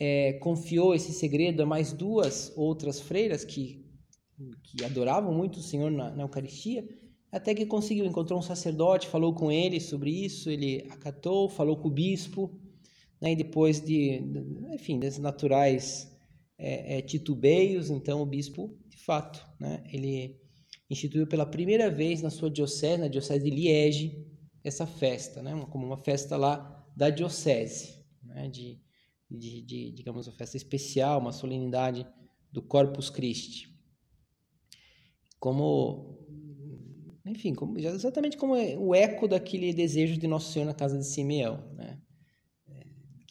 é, 0.00 0.32
confiou 0.34 0.96
esse 0.96 1.12
segredo 1.12 1.62
a 1.62 1.66
mais 1.66 1.92
duas 1.92 2.52
outras 2.56 3.00
freiras 3.00 3.44
que, 3.44 3.86
que 4.64 4.84
adoravam 4.84 5.32
muito 5.32 5.60
o 5.60 5.62
Senhor 5.62 5.92
na, 5.92 6.10
na 6.10 6.24
Eucaristia, 6.24 6.84
até 7.34 7.52
que 7.52 7.66
conseguiu, 7.66 8.06
encontrou 8.06 8.38
um 8.38 8.42
sacerdote, 8.42 9.08
falou 9.08 9.34
com 9.34 9.50
ele 9.50 9.80
sobre 9.80 10.08
isso, 10.08 10.48
ele 10.48 10.86
acatou, 10.88 11.48
falou 11.48 11.76
com 11.76 11.88
o 11.88 11.90
bispo, 11.90 12.56
né? 13.20 13.32
e 13.32 13.36
depois 13.36 13.84
de, 13.84 14.22
enfim, 14.72 15.00
desses 15.00 15.18
naturais 15.18 16.16
é, 16.56 16.98
é, 16.98 17.02
titubeios, 17.02 17.90
então 17.90 18.22
o 18.22 18.26
bispo, 18.26 18.78
de 18.86 18.96
fato, 18.98 19.44
né? 19.58 19.82
ele 19.92 20.40
instituiu 20.88 21.26
pela 21.26 21.44
primeira 21.44 21.90
vez 21.90 22.22
na 22.22 22.30
sua 22.30 22.48
diocese, 22.48 23.00
na 23.00 23.08
diocese 23.08 23.42
de 23.42 23.50
Liege, 23.50 24.24
essa 24.62 24.86
festa, 24.86 25.42
né? 25.42 25.60
como 25.70 25.84
uma 25.84 25.98
festa 25.98 26.36
lá 26.36 26.86
da 26.96 27.10
diocese, 27.10 28.00
né? 28.22 28.48
de, 28.48 28.80
de, 29.28 29.60
de, 29.62 29.90
digamos, 29.90 30.28
uma 30.28 30.36
festa 30.36 30.56
especial, 30.56 31.18
uma 31.18 31.32
solenidade 31.32 32.06
do 32.52 32.62
Corpus 32.62 33.10
Christi. 33.10 33.74
Como, 35.40 36.23
enfim, 37.26 37.54
como, 37.54 37.78
exatamente 37.78 38.36
como 38.36 38.54
é 38.54 38.76
o 38.76 38.94
eco 38.94 39.26
daquele 39.26 39.72
desejo 39.72 40.18
de 40.18 40.26
Nosso 40.26 40.52
Senhor 40.52 40.66
na 40.66 40.74
casa 40.74 40.98
de 40.98 41.06
Simeão, 41.06 41.72
né? 41.74 41.98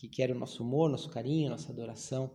que 0.03 0.09
quer 0.09 0.31
o 0.31 0.35
nosso 0.35 0.63
amor, 0.63 0.89
nosso 0.89 1.09
carinho, 1.09 1.49
nossa 1.49 1.71
adoração. 1.71 2.29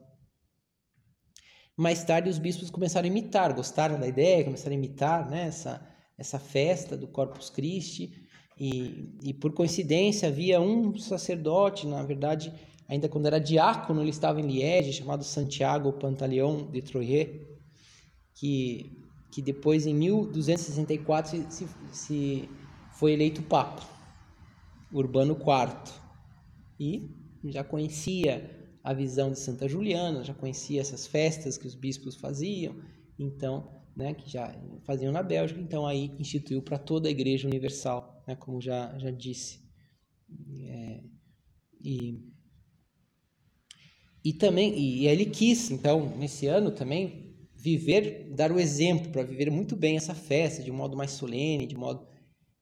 Mais 1.76 2.02
tarde, 2.02 2.30
os 2.30 2.38
bispos 2.38 2.70
começaram 2.70 3.04
a 3.04 3.10
imitar, 3.10 3.54
gostaram 3.54 4.00
da 4.00 4.08
ideia, 4.08 4.42
começaram 4.42 4.72
a 4.72 4.78
imitar 4.78 5.28
né, 5.28 5.48
essa, 5.48 5.86
essa 6.16 6.38
festa 6.38 6.96
do 6.96 7.06
Corpus 7.06 7.50
Christi. 7.50 8.26
E, 8.58 9.14
e 9.22 9.34
por 9.34 9.52
coincidência, 9.52 10.30
havia 10.30 10.62
um 10.62 10.96
sacerdote, 10.96 11.86
na 11.86 12.02
verdade, 12.02 12.54
ainda 12.88 13.06
quando 13.06 13.26
era 13.26 13.38
diácono, 13.38 14.00
ele 14.00 14.08
estava 14.08 14.40
em 14.40 14.46
Liege, 14.46 14.94
chamado 14.94 15.22
Santiago 15.22 15.92
Pantaleão 15.92 16.70
de 16.70 16.80
Troyes, 16.80 17.46
que, 18.32 18.98
que 19.30 19.42
depois, 19.42 19.86
em 19.86 19.94
1264, 19.94 21.50
se, 21.50 21.68
se 21.92 22.48
foi 22.92 23.12
eleito 23.12 23.42
Papa, 23.42 23.82
Urbano 24.92 25.34
IV. 25.34 25.94
E 26.80 27.10
já 27.44 27.62
conhecia 27.62 28.58
a 28.82 28.92
visão 28.94 29.30
de 29.30 29.38
Santa 29.38 29.68
Juliana, 29.68 30.24
já 30.24 30.32
conhecia 30.32 30.80
essas 30.80 31.06
festas 31.06 31.58
que 31.58 31.66
os 31.66 31.74
bispos 31.74 32.16
faziam, 32.16 32.74
então, 33.18 33.82
né, 33.94 34.14
que 34.14 34.30
já 34.30 34.54
faziam 34.84 35.12
na 35.12 35.22
Bélgica, 35.22 35.60
então 35.60 35.86
aí 35.86 36.14
instituiu 36.18 36.62
para 36.62 36.78
toda 36.78 37.08
a 37.08 37.10
Igreja 37.10 37.48
Universal, 37.48 38.24
né, 38.26 38.34
como 38.36 38.60
já, 38.60 38.96
já 38.98 39.10
disse. 39.10 39.60
É, 40.64 41.00
e, 41.80 42.24
e 44.24 44.32
também, 44.32 44.78
e 44.78 45.06
ele 45.06 45.26
quis, 45.26 45.70
então, 45.70 46.16
nesse 46.16 46.46
ano 46.46 46.70
também, 46.70 47.27
viver, 47.58 48.30
dar 48.30 48.52
o 48.52 48.60
exemplo, 48.60 49.10
para 49.10 49.24
viver 49.24 49.50
muito 49.50 49.74
bem 49.74 49.96
essa 49.96 50.14
festa, 50.14 50.62
de 50.62 50.70
um 50.70 50.76
modo 50.76 50.96
mais 50.96 51.10
solene, 51.12 51.66
de 51.66 51.76
modo... 51.76 52.06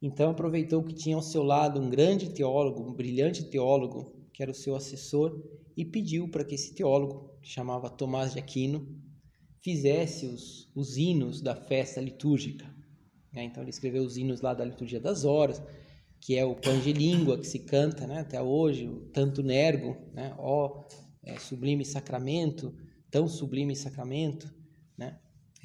Então 0.00 0.30
aproveitou 0.30 0.82
que 0.82 0.94
tinha 0.94 1.16
ao 1.16 1.22
seu 1.22 1.42
lado 1.42 1.80
um 1.80 1.88
grande 1.88 2.30
teólogo, 2.30 2.82
um 2.82 2.94
brilhante 2.94 3.44
teólogo, 3.44 4.14
que 4.32 4.42
era 4.42 4.50
o 4.50 4.54
seu 4.54 4.76
assessor, 4.76 5.42
e 5.76 5.84
pediu 5.84 6.28
para 6.28 6.44
que 6.44 6.54
esse 6.54 6.74
teólogo, 6.74 7.30
que 7.40 7.48
chamava 7.48 7.90
Tomás 7.90 8.32
de 8.32 8.38
Aquino, 8.38 8.86
fizesse 9.62 10.26
os, 10.26 10.70
os 10.74 10.96
hinos 10.96 11.40
da 11.40 11.54
festa 11.54 12.00
litúrgica. 12.00 12.66
Né? 13.32 13.44
Então 13.44 13.62
ele 13.62 13.70
escreveu 13.70 14.02
os 14.02 14.16
hinos 14.16 14.40
lá 14.40 14.54
da 14.54 14.64
liturgia 14.64 15.00
das 15.00 15.24
horas, 15.24 15.62
que 16.20 16.36
é 16.36 16.44
o 16.44 16.54
pão 16.54 16.78
de 16.80 16.92
língua 16.92 17.38
que 17.38 17.46
se 17.46 17.60
canta 17.60 18.06
né, 18.06 18.20
até 18.20 18.40
hoje, 18.40 18.88
o 18.88 19.00
tanto 19.12 19.42
nergo, 19.42 19.96
né, 20.12 20.34
ó 20.38 20.84
é, 21.22 21.38
sublime 21.38 21.84
sacramento, 21.84 22.74
tão 23.10 23.28
sublime 23.28 23.74
sacramento. 23.74 24.52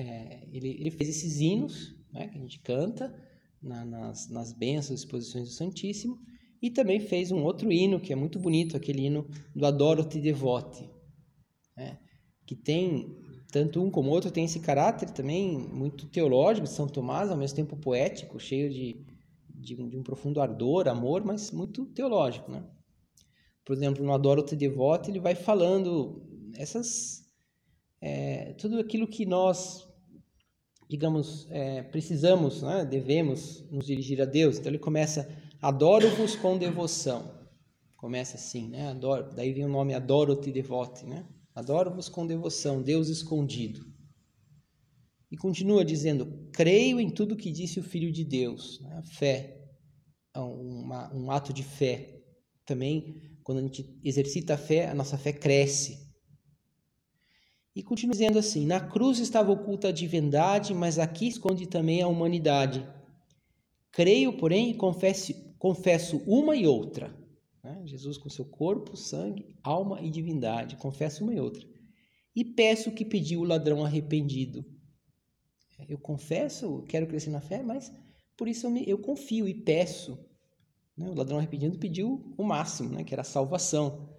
É, 0.01 0.47
ele, 0.51 0.69
ele, 0.79 0.89
fez 0.89 1.09
esses 1.09 1.39
hinos 1.39 1.95
né, 2.11 2.27
que 2.27 2.35
a 2.35 2.41
gente 2.41 2.59
canta 2.61 3.13
na, 3.61 3.85
nas, 3.85 4.27
nas 4.29 4.51
bênçãos 4.51 4.99
e 4.99 5.03
exposições 5.05 5.47
do 5.47 5.53
Santíssimo, 5.53 6.19
e 6.59 6.71
também 6.71 6.99
fez 6.99 7.31
um 7.31 7.43
outro 7.43 7.71
hino, 7.71 7.99
que 7.99 8.11
é 8.11 8.15
muito 8.15 8.39
bonito, 8.39 8.75
aquele 8.75 9.05
hino 9.05 9.27
do 9.55 9.63
Adoro-te 9.65 10.19
Devote, 10.19 10.89
né? 11.77 11.99
que 12.45 12.55
tem, 12.55 13.15
tanto 13.51 13.81
um 13.81 13.91
como 13.91 14.09
outro, 14.09 14.31
tem 14.31 14.45
esse 14.45 14.59
caráter 14.59 15.11
também 15.11 15.55
muito 15.55 16.07
teológico 16.07 16.65
de 16.65 16.73
São 16.73 16.87
Tomás, 16.87 17.29
ao 17.29 17.37
mesmo 17.37 17.55
tempo 17.55 17.77
poético, 17.77 18.39
cheio 18.39 18.71
de, 18.71 19.05
de, 19.49 19.75
de 19.75 19.97
um 19.97 20.03
profundo 20.03 20.41
ardor, 20.41 20.87
amor, 20.87 21.23
mas 21.23 21.51
muito 21.51 21.85
teológico. 21.87 22.51
Né? 22.51 22.63
Por 23.63 23.75
exemplo, 23.75 24.03
no 24.03 24.13
Adoro-te 24.13 24.55
Devote, 24.55 25.11
ele 25.11 25.19
vai 25.19 25.35
falando 25.35 26.23
essas, 26.55 27.23
é, 28.01 28.53
tudo 28.53 28.79
aquilo 28.79 29.07
que 29.07 29.25
nós 29.27 29.90
digamos, 30.91 31.47
é, 31.49 31.83
precisamos, 31.83 32.61
né, 32.61 32.83
devemos 32.83 33.63
nos 33.71 33.85
dirigir 33.85 34.21
a 34.21 34.25
Deus. 34.25 34.59
Então 34.59 34.69
ele 34.69 34.77
começa 34.77 35.25
Adoro-vos 35.61 36.35
com 36.35 36.57
devoção. 36.57 37.39
Começa 37.95 38.35
assim, 38.35 38.67
né? 38.67 38.89
Adoro, 38.89 39.33
daí 39.33 39.53
vem 39.53 39.63
o 39.63 39.69
nome 39.69 39.93
Adoro-te 39.93 40.51
devote, 40.51 41.05
né? 41.05 41.25
Adoro-vos 41.55 42.09
com 42.09 42.27
devoção, 42.27 42.81
Deus 42.81 43.07
escondido. 43.07 43.85
E 45.31 45.37
continua 45.37 45.85
dizendo: 45.85 46.49
creio 46.51 46.99
em 46.99 47.09
tudo 47.09 47.37
que 47.37 47.51
disse 47.51 47.79
o 47.79 47.83
Filho 47.83 48.11
de 48.11 48.25
Deus. 48.25 48.81
Né? 48.81 49.01
Fé, 49.13 49.63
é 50.35 50.39
uma, 50.39 51.13
um 51.15 51.31
ato 51.31 51.53
de 51.53 51.63
fé. 51.63 52.21
Também, 52.65 53.37
quando 53.43 53.59
a 53.59 53.61
gente 53.61 53.97
exercita 54.03 54.55
a 54.55 54.57
fé, 54.57 54.89
a 54.89 54.93
nossa 54.93 55.17
fé 55.17 55.31
cresce. 55.31 56.00
E 57.75 57.81
continua 57.81 58.11
dizendo 58.11 58.37
assim: 58.37 58.65
Na 58.65 58.79
cruz 58.79 59.19
estava 59.19 59.51
oculta 59.51 59.89
a 59.89 59.91
divindade, 59.91 60.73
mas 60.73 60.99
aqui 60.99 61.27
esconde 61.27 61.67
também 61.67 62.01
a 62.01 62.07
humanidade. 62.07 62.87
Creio, 63.91 64.33
porém, 64.37 64.71
e 64.71 64.73
confesso, 64.73 65.33
confesso 65.57 66.21
uma 66.25 66.55
e 66.55 66.65
outra. 66.65 67.15
Né? 67.63 67.81
Jesus 67.85 68.17
com 68.17 68.29
seu 68.29 68.45
corpo, 68.45 68.95
sangue, 68.97 69.55
alma 69.63 70.01
e 70.01 70.09
divindade. 70.09 70.75
Confesso 70.77 71.23
uma 71.23 71.33
e 71.33 71.39
outra. 71.39 71.65
E 72.35 72.43
peço 72.43 72.89
o 72.89 72.93
que 72.93 73.05
pediu 73.05 73.41
o 73.41 73.45
ladrão 73.45 73.83
arrependido. 73.83 74.65
Eu 75.89 75.97
confesso, 75.97 76.83
quero 76.87 77.07
crescer 77.07 77.31
na 77.31 77.41
fé, 77.41 77.61
mas 77.63 77.91
por 78.37 78.47
isso 78.47 78.67
eu, 78.67 78.71
me, 78.71 78.87
eu 78.87 78.97
confio 78.97 79.47
e 79.47 79.53
peço. 79.53 80.17
Né? 80.95 81.09
O 81.09 81.15
ladrão 81.15 81.37
arrependido 81.37 81.77
pediu 81.77 82.33
o 82.37 82.43
máximo, 82.43 82.89
né? 82.89 83.03
que 83.03 83.13
era 83.13 83.21
a 83.21 83.25
salvação. 83.25 84.10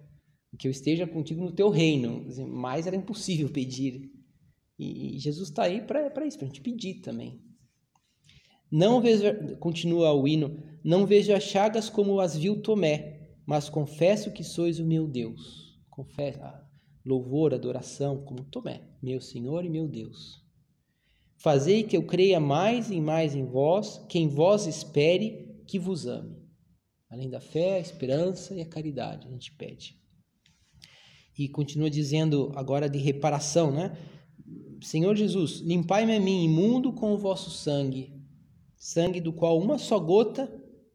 Que 0.57 0.67
eu 0.67 0.71
esteja 0.71 1.07
contigo 1.07 1.43
no 1.43 1.51
teu 1.51 1.69
reino. 1.69 2.25
Mais 2.47 2.87
era 2.87 2.95
impossível 2.95 3.49
pedir. 3.49 4.11
E, 4.77 5.17
Jesus 5.19 5.49
está 5.49 5.63
aí 5.63 5.81
para 5.81 6.25
isso, 6.25 6.37
para 6.37 6.45
a 6.45 6.47
gente 6.47 6.61
pedir 6.61 6.95
também. 6.95 7.41
Não 8.71 8.99
vejo, 8.99 9.23
continua 9.59 10.11
o 10.13 10.27
hino, 10.27 10.63
não 10.83 11.05
vejo 11.05 11.31
as 11.31 11.43
chagas 11.43 11.89
como 11.89 12.19
as 12.19 12.35
viu 12.35 12.59
Tomé, 12.59 13.29
mas 13.45 13.69
confesso 13.69 14.31
que 14.31 14.43
sois 14.43 14.79
o 14.79 14.85
meu 14.85 15.07
Deus. 15.07 15.79
Confesso, 15.91 16.39
louvor, 17.05 17.53
adoração, 17.53 18.23
como 18.23 18.43
Tomé, 18.45 18.81
meu 19.01 19.21
Senhor 19.21 19.63
e 19.63 19.69
meu 19.69 19.87
Deus. 19.87 20.41
Fazei 21.37 21.83
que 21.83 21.95
eu 21.95 22.03
creia 22.03 22.39
mais 22.39 22.89
e 22.89 22.99
mais 22.99 23.35
em 23.35 23.45
vós, 23.45 24.03
que 24.09 24.17
em 24.17 24.27
vós 24.27 24.65
espere, 24.65 25.61
que 25.67 25.77
vos 25.77 26.07
ame. 26.07 26.41
Além 27.09 27.29
da 27.29 27.39
fé, 27.39 27.75
a 27.75 27.79
esperança 27.79 28.55
e 28.55 28.61
a 28.61 28.65
caridade, 28.65 29.27
a 29.27 29.31
gente 29.31 29.51
pede. 29.55 30.01
E 31.37 31.49
continua 31.49 31.89
dizendo 31.89 32.51
agora 32.55 32.89
de 32.89 32.99
reparação, 32.99 33.71
né? 33.71 33.97
Senhor 34.81 35.15
Jesus, 35.15 35.59
limpai-me 35.61 36.15
a 36.15 36.19
mim 36.19 36.43
imundo 36.43 36.91
com 36.91 37.13
o 37.13 37.17
vosso 37.17 37.49
sangue, 37.49 38.13
sangue 38.75 39.21
do 39.21 39.31
qual 39.31 39.57
uma 39.57 39.77
só 39.77 39.97
gota 39.97 40.51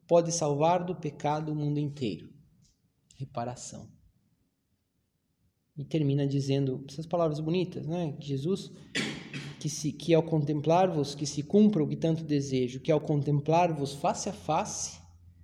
pode 0.07 0.31
salvar 0.31 0.83
do 0.83 0.95
pecado 0.95 1.51
o 1.51 1.55
mundo 1.55 1.79
inteiro. 1.79 2.29
Reparação. 3.15 3.89
E 5.77 5.83
termina 5.83 6.27
dizendo 6.27 6.83
essas 6.87 7.05
palavras 7.05 7.39
bonitas, 7.39 7.87
né? 7.87 8.15
Jesus 8.19 8.71
que, 9.59 9.69
se, 9.69 9.91
que 9.91 10.13
ao 10.13 10.23
contemplar-vos, 10.23 11.13
que 11.13 11.25
se 11.25 11.43
cumpra 11.43 11.83
o 11.83 11.87
que 11.87 11.95
tanto 11.95 12.23
desejo, 12.23 12.79
que 12.79 12.91
ao 12.91 13.01
contemplar-vos 13.01 13.93
face 13.93 14.29
a 14.29 14.33
face, 14.33 14.99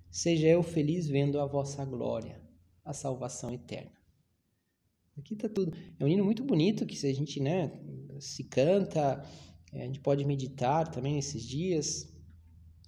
seja 0.09 0.47
eu 0.47 0.63
feliz 0.63 1.07
vendo 1.07 1.39
a 1.39 1.45
vossa 1.45 1.83
glória, 1.83 2.41
a 2.83 2.93
salvação 2.93 3.51
eterna. 3.51 3.91
Aqui 5.17 5.33
está 5.33 5.47
tudo. 5.47 5.75
É 5.99 6.03
um 6.03 6.07
hino 6.07 6.25
muito 6.25 6.43
bonito 6.43 6.85
que 6.85 6.95
se 6.95 7.07
a 7.07 7.13
gente 7.13 7.39
né, 7.39 7.71
se 8.19 8.43
canta, 8.43 9.23
é, 9.71 9.83
a 9.83 9.85
gente 9.85 10.01
pode 10.01 10.25
meditar 10.25 10.89
também 10.89 11.17
esses 11.17 11.43
dias. 11.43 12.13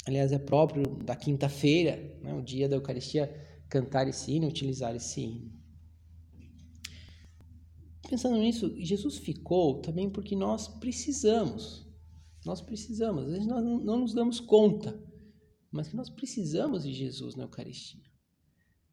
Aliás, 0.06 0.32
é 0.32 0.40
próprio 0.40 0.84
da 1.04 1.16
quinta-feira, 1.16 2.18
né, 2.22 2.34
o 2.34 2.42
dia 2.42 2.68
da 2.68 2.76
Eucaristia, 2.76 3.34
cantar 3.70 4.08
esse 4.08 4.32
hino, 4.32 4.48
utilizar 4.48 4.96
esse 4.96 5.22
hino. 5.22 5.58
Pensando 8.10 8.38
nisso, 8.38 8.74
Jesus 8.80 9.18
ficou 9.18 9.82
também 9.82 10.10
porque 10.10 10.36
nós 10.36 10.68
precisamos. 10.68 11.86
Nós 12.46 12.62
precisamos. 12.62 13.26
Às 13.26 13.32
vezes 13.32 13.48
nós 13.48 13.64
não 13.64 14.00
nos 14.00 14.14
damos 14.14 14.40
conta, 14.40 14.98
mas 15.70 15.90
que 15.90 15.96
nós 15.96 16.10
precisamos 16.10 16.84
de 16.84 16.94
Jesus 16.94 17.36
na 17.36 17.44
Eucaristia. 17.44 18.07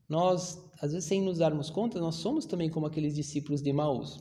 Nós, 0.09 0.59
às 0.81 0.93
vezes, 0.93 1.09
sem 1.09 1.23
nos 1.23 1.39
darmos 1.39 1.71
conta, 1.71 1.99
nós 2.01 2.17
somos 2.17 2.45
também 2.45 2.69
como 2.69 2.87
aqueles 2.87 3.15
discípulos 3.15 3.63
de 3.63 3.73
Maús. 3.73 4.21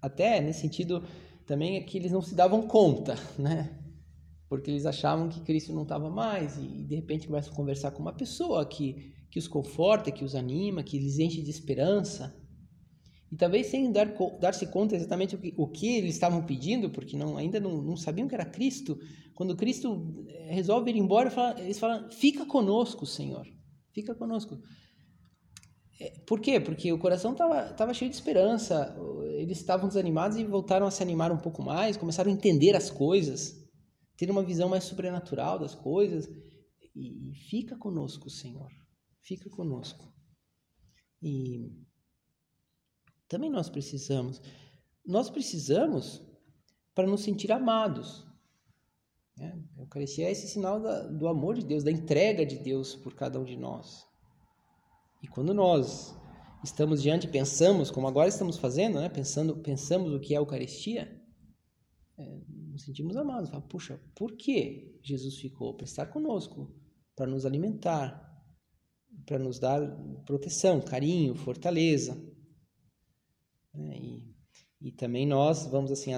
Até 0.00 0.40
nesse 0.40 0.60
sentido 0.60 1.02
também 1.46 1.76
é 1.76 1.80
que 1.80 1.96
eles 1.96 2.12
não 2.12 2.22
se 2.22 2.34
davam 2.34 2.62
conta, 2.66 3.16
né? 3.38 3.78
Porque 4.48 4.70
eles 4.70 4.84
achavam 4.84 5.28
que 5.28 5.40
Cristo 5.40 5.72
não 5.72 5.82
estava 5.82 6.10
mais 6.10 6.58
e 6.58 6.84
de 6.84 6.94
repente 6.94 7.26
começam 7.26 7.52
a 7.52 7.56
conversar 7.56 7.90
com 7.92 8.02
uma 8.02 8.12
pessoa 8.12 8.66
que, 8.66 9.12
que 9.30 9.38
os 9.38 9.48
conforta, 9.48 10.10
que 10.10 10.24
os 10.24 10.34
anima, 10.34 10.82
que 10.82 10.98
lhes 10.98 11.18
enche 11.18 11.40
de 11.40 11.50
esperança. 11.50 12.38
E 13.30 13.36
talvez 13.36 13.68
sem 13.68 13.90
dar, 13.90 14.14
dar-se 14.38 14.66
conta 14.66 14.94
exatamente 14.94 15.34
o 15.34 15.38
que, 15.38 15.54
o 15.56 15.66
que 15.66 15.96
eles 15.96 16.14
estavam 16.14 16.44
pedindo, 16.44 16.90
porque 16.90 17.16
não, 17.16 17.38
ainda 17.38 17.58
não, 17.58 17.80
não 17.80 17.96
sabiam 17.96 18.28
que 18.28 18.34
era 18.34 18.44
Cristo, 18.44 18.98
quando 19.34 19.56
Cristo 19.56 20.24
resolve 20.48 20.90
ir 20.90 20.96
embora, 20.96 21.32
eles 21.58 21.78
falam: 21.78 22.10
Fica 22.10 22.44
conosco, 22.44 23.06
Senhor, 23.06 23.46
fica 23.92 24.14
conosco. 24.14 24.60
É, 26.02 26.10
por 26.26 26.40
quê? 26.40 26.58
Porque 26.58 26.92
o 26.92 26.98
coração 26.98 27.32
estava 27.32 27.94
cheio 27.94 28.10
de 28.10 28.16
esperança, 28.16 28.92
eles 29.36 29.58
estavam 29.58 29.86
desanimados 29.86 30.36
e 30.36 30.44
voltaram 30.44 30.84
a 30.84 30.90
se 30.90 31.00
animar 31.00 31.30
um 31.30 31.38
pouco 31.38 31.62
mais, 31.62 31.96
começaram 31.96 32.28
a 32.28 32.34
entender 32.34 32.74
as 32.74 32.90
coisas, 32.90 33.64
ter 34.16 34.28
uma 34.28 34.42
visão 34.42 34.68
mais 34.68 34.82
sobrenatural 34.82 35.60
das 35.60 35.76
coisas. 35.76 36.26
E, 36.92 37.30
e 37.30 37.34
fica 37.48 37.76
conosco, 37.76 38.28
Senhor, 38.28 38.68
fica 39.22 39.48
conosco. 39.48 40.12
E 41.22 41.70
também 43.28 43.48
nós 43.48 43.70
precisamos. 43.70 44.42
Nós 45.06 45.30
precisamos 45.30 46.20
para 46.96 47.06
nos 47.06 47.22
sentir 47.22 47.52
amados. 47.52 48.26
Né? 49.36 49.56
A 49.76 49.82
Eucaristia 49.82 50.26
é 50.26 50.32
esse 50.32 50.48
sinal 50.48 50.80
da, 50.80 51.06
do 51.06 51.28
amor 51.28 51.54
de 51.54 51.64
Deus, 51.64 51.84
da 51.84 51.92
entrega 51.92 52.44
de 52.44 52.58
Deus 52.58 52.96
por 52.96 53.14
cada 53.14 53.38
um 53.38 53.44
de 53.44 53.56
nós. 53.56 54.10
E 55.22 55.28
quando 55.28 55.54
nós 55.54 56.14
estamos 56.64 57.00
diante, 57.00 57.28
pensamos, 57.28 57.90
como 57.90 58.08
agora 58.08 58.28
estamos 58.28 58.56
fazendo, 58.56 59.00
né? 59.00 59.08
Pensando, 59.08 59.56
pensamos 59.56 60.12
o 60.12 60.20
que 60.20 60.34
é 60.34 60.36
a 60.36 60.40
Eucaristia, 60.40 61.22
é, 62.18 62.40
nos 62.48 62.82
sentimos 62.82 63.16
amados. 63.16 63.50
Fala, 63.50 63.62
Puxa, 63.62 64.00
por 64.14 64.32
que 64.32 64.98
Jesus 65.02 65.38
ficou? 65.38 65.74
Para 65.74 65.84
estar 65.84 66.06
conosco, 66.06 66.74
para 67.14 67.26
nos 67.26 67.46
alimentar, 67.46 68.30
para 69.26 69.38
nos 69.38 69.58
dar 69.58 69.80
proteção, 70.26 70.80
carinho, 70.80 71.34
fortaleza. 71.34 72.14
Né? 73.74 73.98
E, 73.98 74.34
e 74.80 74.92
também 74.92 75.26
nós 75.26 75.66
vamos 75.66 75.90
assim, 75.90 76.10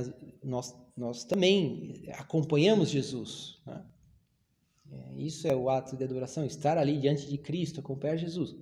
nós, 0.42 0.74
nós 0.96 1.24
também 1.24 2.04
acompanhamos 2.14 2.88
Jesus. 2.88 3.60
Né? 3.66 3.86
É, 4.90 5.14
isso 5.16 5.46
é 5.46 5.54
o 5.54 5.68
ato 5.68 5.96
de 5.96 6.04
adoração, 6.04 6.44
estar 6.44 6.78
ali 6.78 6.98
diante 6.98 7.28
de 7.28 7.38
Cristo, 7.38 7.80
acompanhar 7.80 8.16
Jesus. 8.16 8.56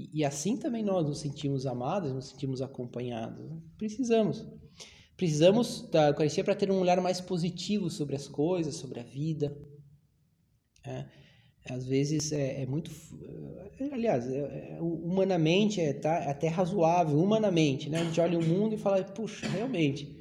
E, 0.00 0.20
e 0.20 0.24
assim 0.24 0.56
também 0.56 0.82
nós 0.82 1.06
nos 1.06 1.18
sentimos 1.18 1.66
amados, 1.66 2.12
nos 2.12 2.28
sentimos 2.28 2.62
acompanhados. 2.62 3.50
Precisamos. 3.76 4.46
Precisamos 5.16 5.88
da 5.90 6.08
Eucaristia 6.08 6.44
para 6.44 6.54
ter 6.54 6.70
um 6.70 6.80
olhar 6.80 7.00
mais 7.00 7.20
positivo 7.20 7.90
sobre 7.90 8.16
as 8.16 8.26
coisas, 8.26 8.76
sobre 8.76 9.00
a 9.00 9.04
vida. 9.04 9.56
É 10.84 11.06
às 11.68 11.86
vezes 11.86 12.32
é, 12.32 12.62
é 12.62 12.66
muito 12.66 12.90
é, 13.78 13.92
aliás 13.92 14.26
é, 14.26 14.38
é, 14.38 14.78
humanamente 14.80 15.80
é 15.80 15.92
tá, 15.92 16.16
é 16.16 16.30
até 16.30 16.48
razoável 16.48 17.18
humanamente 17.18 17.90
né 17.90 18.00
a 18.00 18.04
gente 18.04 18.20
olha 18.20 18.38
o 18.38 18.44
mundo 18.44 18.74
e 18.74 18.78
fala 18.78 19.02
puxa 19.04 19.46
realmente 19.48 20.18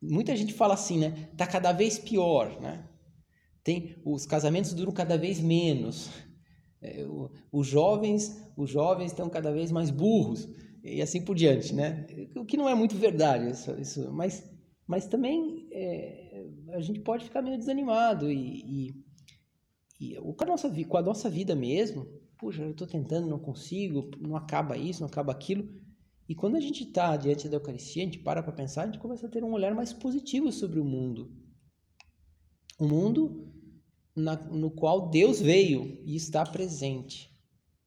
muita 0.00 0.36
gente 0.36 0.52
fala 0.52 0.74
assim 0.74 0.98
né 0.98 1.28
tá 1.36 1.46
cada 1.46 1.72
vez 1.72 1.98
pior 1.98 2.60
né 2.60 2.86
tem 3.62 3.96
os 4.04 4.26
casamentos 4.26 4.72
duram 4.74 4.92
cada 4.92 5.16
vez 5.16 5.40
menos 5.40 6.10
os 7.50 7.66
jovens 7.66 8.42
os 8.56 8.70
jovens 8.70 9.06
estão 9.06 9.28
cada 9.28 9.52
vez 9.52 9.72
mais 9.72 9.90
burros 9.90 10.48
e 10.82 11.00
assim 11.00 11.22
por 11.22 11.34
diante 11.34 11.74
né 11.74 12.06
o 12.36 12.44
que 12.44 12.56
não 12.56 12.68
é 12.68 12.74
muito 12.74 12.96
verdade 12.96 13.50
isso, 13.50 13.70
isso 13.80 14.12
mas 14.12 14.52
mas 14.86 15.06
também 15.06 15.66
é, 15.72 16.46
a 16.72 16.80
gente 16.80 17.00
pode 17.00 17.24
ficar 17.24 17.40
meio 17.40 17.58
desanimado 17.58 18.30
e, 18.30 18.88
e 18.88 19.04
e 20.00 20.16
com, 20.16 20.44
a 20.44 20.46
nossa, 20.46 20.84
com 20.84 20.96
a 20.96 21.02
nossa 21.02 21.30
vida 21.30 21.54
mesmo, 21.54 22.06
puxa, 22.38 22.62
eu 22.62 22.72
estou 22.72 22.86
tentando, 22.86 23.28
não 23.28 23.38
consigo, 23.38 24.10
não 24.20 24.36
acaba 24.36 24.76
isso, 24.76 25.00
não 25.00 25.08
acaba 25.08 25.32
aquilo. 25.32 25.68
E 26.28 26.34
quando 26.34 26.56
a 26.56 26.60
gente 26.60 26.84
está 26.84 27.16
diante 27.16 27.48
da 27.48 27.56
Eucaristia, 27.56 28.02
a 28.02 28.06
gente 28.06 28.18
para 28.18 28.42
para 28.42 28.52
pensar, 28.52 28.82
a 28.82 28.86
gente 28.86 28.98
começa 28.98 29.26
a 29.26 29.30
ter 29.30 29.44
um 29.44 29.52
olhar 29.52 29.74
mais 29.74 29.92
positivo 29.92 30.50
sobre 30.50 30.80
o 30.80 30.84
mundo. 30.84 31.30
O 32.78 32.88
mundo 32.88 33.53
na, 34.14 34.36
no 34.36 34.70
qual 34.70 35.08
Deus 35.10 35.40
veio 35.40 36.00
e 36.04 36.14
está 36.14 36.44
presente. 36.44 37.30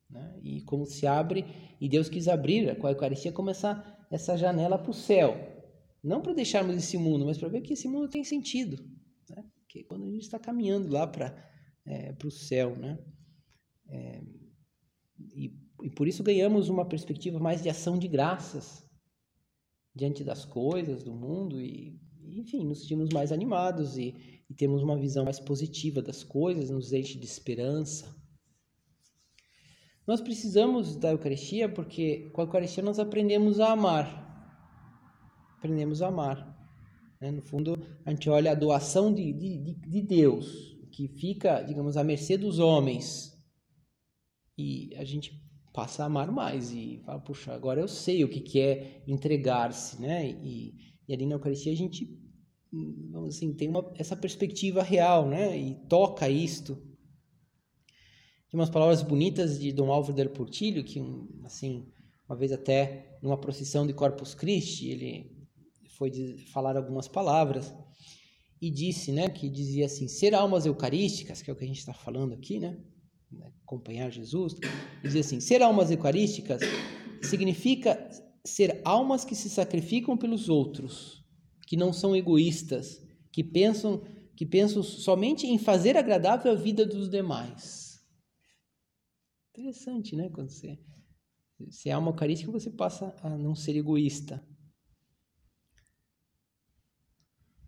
Né? 0.10 0.40
E 0.42 0.62
como 0.62 0.86
se 0.86 1.06
abre, 1.08 1.46
e 1.80 1.88
Deus 1.88 2.10
quis 2.10 2.28
abrir 2.28 2.78
com 2.78 2.88
a 2.88 2.92
Eucaristia 2.92 3.32
como 3.32 3.50
essa, 3.50 3.84
essa 4.12 4.38
janela 4.38 4.78
para 4.78 4.92
o 4.92 4.94
céu. 4.94 5.36
Não 6.04 6.22
para 6.22 6.34
deixarmos 6.34 6.76
esse 6.76 6.98
mundo, 6.98 7.26
mas 7.26 7.38
para 7.38 7.50
ver 7.50 7.62
que 7.62 7.74
esse 7.74 7.88
mundo 7.88 8.10
tem 8.10 8.24
sentido. 8.24 8.84
Né? 9.30 9.44
Que 9.68 9.84
quando 9.84 10.06
a 10.06 10.12
gente 10.12 10.24
está 10.24 10.40
caminhando 10.40 10.90
lá 10.92 11.08
para 11.08 11.36
é, 11.86 12.14
o 12.24 12.32
céu, 12.32 12.76
né? 12.76 12.98
É, 13.90 14.22
e, 15.36 15.54
e 15.84 15.90
por 15.90 16.08
isso 16.08 16.24
ganhamos 16.24 16.70
uma 16.70 16.86
perspectiva 16.86 17.40
mais 17.40 17.64
de 17.64 17.70
ação 17.70 17.98
de 17.98 18.08
graças 18.08 18.86
diante 19.96 20.24
das 20.24 20.46
coisas 20.46 21.04
do 21.04 21.14
mundo 21.14 21.60
e, 21.60 22.00
enfim, 22.22 22.66
nos 22.66 22.82
sentimos 22.82 23.10
mais 23.10 23.32
animados 23.32 23.98
e, 23.98 24.37
e 24.50 24.54
temos 24.54 24.82
uma 24.82 24.98
visão 24.98 25.26
mais 25.26 25.40
positiva 25.40 26.02
das 26.02 26.24
coisas, 26.24 26.70
nos 26.70 26.94
enche 26.94 27.18
de 27.18 27.26
esperança. 27.26 28.16
Nós 30.06 30.22
precisamos 30.22 30.96
da 30.96 31.12
Eucaristia 31.12 31.68
porque 31.68 32.30
com 32.30 32.42
a 32.42 32.46
Eucaristia 32.46 32.82
nós 32.82 32.98
aprendemos 32.98 33.60
a 33.60 33.74
amar. 33.74 34.26
Aprendemos 35.58 36.02
a 36.02 36.08
amar. 36.08 36.58
Né? 37.20 37.32
No 37.32 37.42
fundo, 37.42 37.78
a 38.06 38.12
gente 38.12 38.30
olha 38.30 38.52
a 38.52 38.56
doação 38.56 39.14
de, 39.14 39.34
de, 39.34 39.74
de 39.74 40.02
Deus, 40.02 40.78
que 40.92 41.10
fica, 41.10 41.62
digamos, 41.62 41.98
à 41.98 42.04
mercê 42.04 42.38
dos 42.38 42.60
homens. 42.60 43.38
E 44.58 44.96
a 44.96 45.04
gente 45.04 45.32
passa 45.74 46.04
a 46.04 46.06
amar 46.06 46.32
mais 46.32 46.72
e 46.72 47.02
fala, 47.06 47.20
puxa, 47.20 47.54
agora 47.54 47.82
eu 47.82 47.88
sei 47.88 48.24
o 48.24 48.30
que, 48.30 48.40
que 48.40 48.60
é 48.60 49.04
entregar-se, 49.08 50.02
né? 50.02 50.28
E, 50.28 50.74
e 51.08 51.14
ali 51.14 51.26
na 51.26 51.36
Eucaristia 51.36 51.72
a 51.72 51.76
gente, 51.76 52.17
vamos 52.72 53.36
assim, 53.36 53.54
tem 53.54 53.70
uma, 53.70 53.92
essa 53.96 54.16
perspectiva 54.16 54.84
real, 54.84 55.28
né? 55.28 55.58
E 55.58 55.76
toca 55.88 56.30
isto. 56.30 56.76
Tem 58.50 58.60
umas 58.60 58.70
palavras 58.70 59.02
bonitas 59.02 59.60
de 59.60 59.72
Dom 59.72 59.92
Álvaro 59.92 60.14
del 60.14 60.30
Portillo, 60.30 60.84
que, 60.84 61.02
assim, 61.44 61.86
uma 62.28 62.38
vez 62.38 62.52
até 62.52 63.18
numa 63.22 63.38
procissão 63.38 63.86
de 63.86 63.94
Corpus 63.94 64.34
Christi, 64.34 64.90
ele 64.90 65.38
foi 65.98 66.12
falar 66.54 66.78
algumas 66.78 67.08
palavras 67.08 67.74
e 68.62 68.70
disse, 68.70 69.12
né, 69.12 69.30
que 69.30 69.50
dizia 69.50 69.86
assim, 69.86 70.08
ser 70.08 70.34
almas 70.34 70.66
eucarísticas, 70.66 71.42
que 71.42 71.50
é 71.50 71.54
o 71.54 71.56
que 71.56 71.64
a 71.64 71.68
gente 71.68 71.80
está 71.80 71.94
falando 71.94 72.34
aqui, 72.34 72.60
né? 72.60 72.78
Né, 73.32 73.52
acompanhar 73.64 74.10
Jesus, 74.10 74.56
diz 75.04 75.16
assim: 75.16 75.42
ser 75.42 75.62
almas 75.62 75.92
eucarísticas 75.92 76.62
significa 77.22 78.10
ser 78.46 78.82
almas 78.86 79.26
que 79.26 79.36
se 79.36 79.50
sacrificam 79.50 80.16
pelos 80.16 80.48
outros, 80.48 81.17
que 81.68 81.78
não 81.78 81.94
são 81.94 82.16
egoístas, 82.16 83.06
que 83.32 83.44
pensam 83.44 84.02
que 84.36 84.46
pensam 84.46 84.84
somente 84.84 85.48
em 85.48 85.58
fazer 85.58 85.98
agradável 85.98 86.52
a 86.52 86.56
vida 86.56 86.86
dos 86.86 87.10
demais. 87.10 88.06
Interessante, 89.50 90.16
né? 90.16 90.30
Quando 90.30 90.52
você, 90.52 90.80
você 91.60 91.90
é 91.90 91.94
alma 91.94 92.12
eucarística, 92.12 92.52
você 92.52 92.70
passa 92.70 93.16
a 93.24 93.36
não 93.36 93.56
ser 93.56 93.76
egoísta. 93.76 94.48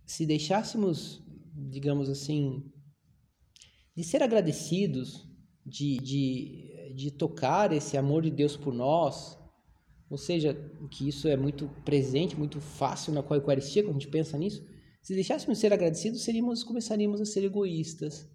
Se 0.06 0.28
deixássemos, 0.28 1.24
digamos 1.56 2.08
assim, 2.08 2.72
de 3.96 4.04
ser 4.04 4.22
agradecidos 4.22 5.28
de, 5.66 5.98
de, 5.98 6.94
de 6.96 7.10
tocar 7.10 7.74
esse 7.74 7.98
amor 7.98 8.22
de 8.22 8.30
Deus 8.30 8.56
por 8.56 8.76
nós, 8.76 9.39
ou 10.10 10.18
seja, 10.18 10.54
que 10.90 11.08
isso 11.08 11.28
é 11.28 11.38
muito 11.38 11.70
presente, 11.86 12.36
muito 12.36 12.60
fácil 12.60 13.14
na 13.14 13.20
Eucaristia, 13.20 13.84
quando 13.84 13.98
a 13.98 14.00
gente 14.00 14.08
pensa 14.08 14.38
nisso, 14.38 14.66
se 15.02 15.14
deixássemos 15.14 15.58
ser 15.60 15.72
agradecidos, 15.72 16.24
seríamos, 16.24 16.64
começaríamos 16.64 17.22
a 17.22 17.26
ser 17.26 17.44
egoístas, 17.44 18.30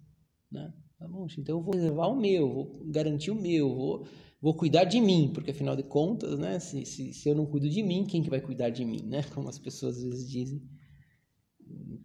né? 0.51 0.73
Tá 0.97 1.07
bom, 1.07 1.27
então 1.37 1.57
eu 1.57 1.63
vou 1.63 1.73
reservar 1.73 2.09
o 2.09 2.15
meu, 2.15 2.49
vou 2.49 2.81
garantir 2.85 3.29
o 3.29 3.35
meu, 3.35 3.75
vou, 3.75 4.07
vou 4.41 4.55
cuidar 4.55 4.85
de 4.85 5.01
mim, 5.01 5.29
porque 5.33 5.51
afinal 5.51 5.75
de 5.75 5.83
contas, 5.83 6.39
né, 6.39 6.57
se, 6.59 6.85
se, 6.85 7.13
se 7.13 7.27
eu 7.27 7.35
não 7.35 7.45
cuido 7.45 7.69
de 7.69 7.83
mim, 7.83 8.05
quem 8.05 8.23
que 8.23 8.29
vai 8.29 8.39
cuidar 8.39 8.69
de 8.69 8.85
mim, 8.85 9.03
né? 9.03 9.21
Como 9.33 9.49
as 9.49 9.59
pessoas 9.59 9.97
às 9.97 10.03
vezes 10.03 10.29
dizem. 10.29 10.61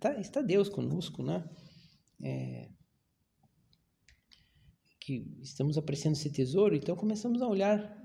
Tá, 0.00 0.18
está 0.18 0.42
Deus 0.42 0.68
conosco, 0.68 1.22
né? 1.22 1.48
É, 2.22 2.68
que 5.00 5.26
estamos 5.40 5.78
apreciando 5.78 6.16
esse 6.16 6.30
tesouro, 6.30 6.76
então 6.76 6.94
começamos 6.94 7.40
a 7.40 7.48
olhar, 7.48 8.04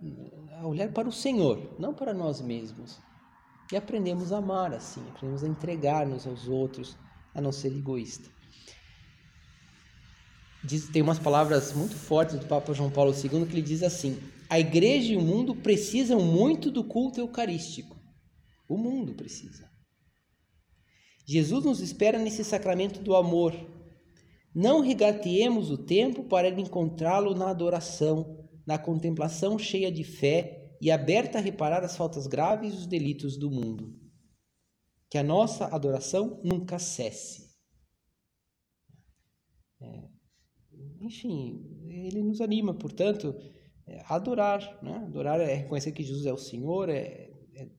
a 0.57 0.65
olhar 0.65 0.91
para 0.93 1.09
o 1.09 1.11
Senhor, 1.11 1.75
não 1.77 1.93
para 1.93 2.13
nós 2.13 2.41
mesmos. 2.41 2.97
E 3.71 3.75
aprendemos 3.75 4.31
a 4.31 4.37
amar 4.37 4.73
assim, 4.73 5.01
aprendemos 5.09 5.43
a 5.43 5.47
entregar-nos 5.47 6.25
aos 6.25 6.47
outros, 6.47 6.97
a 7.33 7.41
não 7.41 7.51
ser 7.51 7.75
egoísta. 7.75 8.29
Diz, 10.63 10.87
tem 10.87 11.01
umas 11.01 11.19
palavras 11.19 11.73
muito 11.73 11.95
fortes 11.95 12.39
do 12.39 12.45
Papa 12.47 12.73
João 12.73 12.89
Paulo 12.89 13.11
II 13.11 13.45
que 13.45 13.53
ele 13.53 13.61
diz 13.61 13.83
assim: 13.83 14.17
a 14.49 14.59
igreja 14.59 15.13
e 15.13 15.17
o 15.17 15.21
mundo 15.21 15.53
precisam 15.53 16.21
muito 16.21 16.71
do 16.71 16.83
culto 16.83 17.19
eucarístico. 17.19 17.99
O 18.67 18.77
mundo 18.77 19.13
precisa. 19.13 19.69
Jesus 21.27 21.65
nos 21.65 21.81
espera 21.81 22.17
nesse 22.17 22.43
sacramento 22.43 23.01
do 23.01 23.15
amor, 23.15 23.53
não 24.55 24.79
regateemos 24.79 25.69
o 25.69 25.77
tempo 25.77 26.23
para 26.23 26.47
encontrá-lo 26.47 27.35
na 27.35 27.49
adoração, 27.49 28.47
na 28.65 28.77
contemplação 28.79 29.59
cheia 29.59 29.91
de 29.91 30.05
fé 30.05 30.73
e 30.81 30.89
aberta 30.89 31.37
a 31.37 31.41
reparar 31.41 31.83
as 31.83 31.97
faltas 31.97 32.25
graves 32.25 32.73
e 32.73 32.77
os 32.77 32.87
delitos 32.87 33.37
do 33.37 33.51
mundo. 33.51 33.99
Que 35.09 35.17
a 35.17 35.23
nossa 35.23 35.65
adoração 35.75 36.41
nunca 36.41 36.79
cesse. 36.79 37.53
É, 39.81 40.07
enfim, 41.01 41.61
ele 41.89 42.23
nos 42.23 42.39
anima, 42.39 42.73
portanto, 42.73 43.35
a 44.05 44.15
adorar. 44.15 44.81
Né? 44.81 44.95
Adorar 45.05 45.41
é 45.41 45.53
reconhecer 45.53 45.91
que 45.91 46.01
Jesus 46.01 46.25
é 46.25 46.31
o 46.31 46.37
Senhor, 46.37 46.87
é, 46.87 47.29
é, 47.55 47.69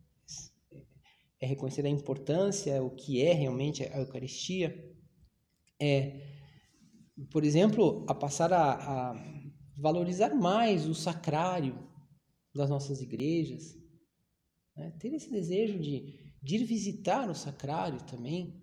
é 1.41 1.47
reconhecer 1.47 1.87
a 1.87 1.89
importância, 1.89 2.83
o 2.83 2.91
que 2.91 3.23
é 3.23 3.33
realmente 3.33 3.83
a 3.83 3.99
Eucaristia. 3.99 4.95
É 5.81 6.36
por 7.31 7.45
exemplo, 7.45 8.05
a 8.09 8.15
passar 8.15 8.53
a, 8.53 8.73
a 8.73 9.43
valorizar 9.77 10.35
mais 10.35 10.87
o 10.87 10.95
sacrário 10.95 11.79
das 12.55 12.71
nossas 12.71 13.01
igrejas, 13.01 13.77
né? 14.77 14.91
ter 14.99 15.13
esse 15.15 15.31
desejo 15.31 15.79
de, 15.79 16.33
de 16.43 16.57
ir 16.57 16.65
visitar 16.65 17.29
o 17.29 17.35
sacrário 17.35 18.03
também. 18.05 18.63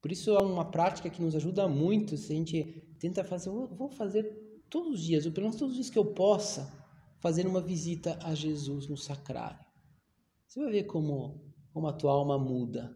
Por 0.00 0.12
isso 0.12 0.30
é 0.30 0.42
uma 0.42 0.70
prática 0.70 1.08
que 1.08 1.22
nos 1.22 1.34
ajuda 1.34 1.66
muito 1.68 2.16
se 2.16 2.32
a 2.32 2.36
gente 2.36 2.96
tenta 2.98 3.24
fazer, 3.24 3.50
vou 3.50 3.88
fazer 3.88 4.24
todos 4.68 4.94
os 4.94 5.02
dias, 5.02 5.26
ou 5.26 5.32
pelo 5.32 5.46
menos 5.46 5.58
todos 5.58 5.72
os 5.72 5.76
dias 5.76 5.90
que 5.90 5.98
eu 5.98 6.12
possa, 6.14 6.72
fazer 7.20 7.46
uma 7.46 7.60
visita 7.60 8.18
a 8.22 8.34
Jesus 8.34 8.86
no 8.86 8.96
sacrário. 8.96 9.64
Você 10.46 10.60
vai 10.60 10.70
ver 10.70 10.84
como, 10.84 11.42
como 11.72 11.86
a 11.86 11.92
tua 11.92 12.12
alma 12.12 12.38
muda. 12.38 12.94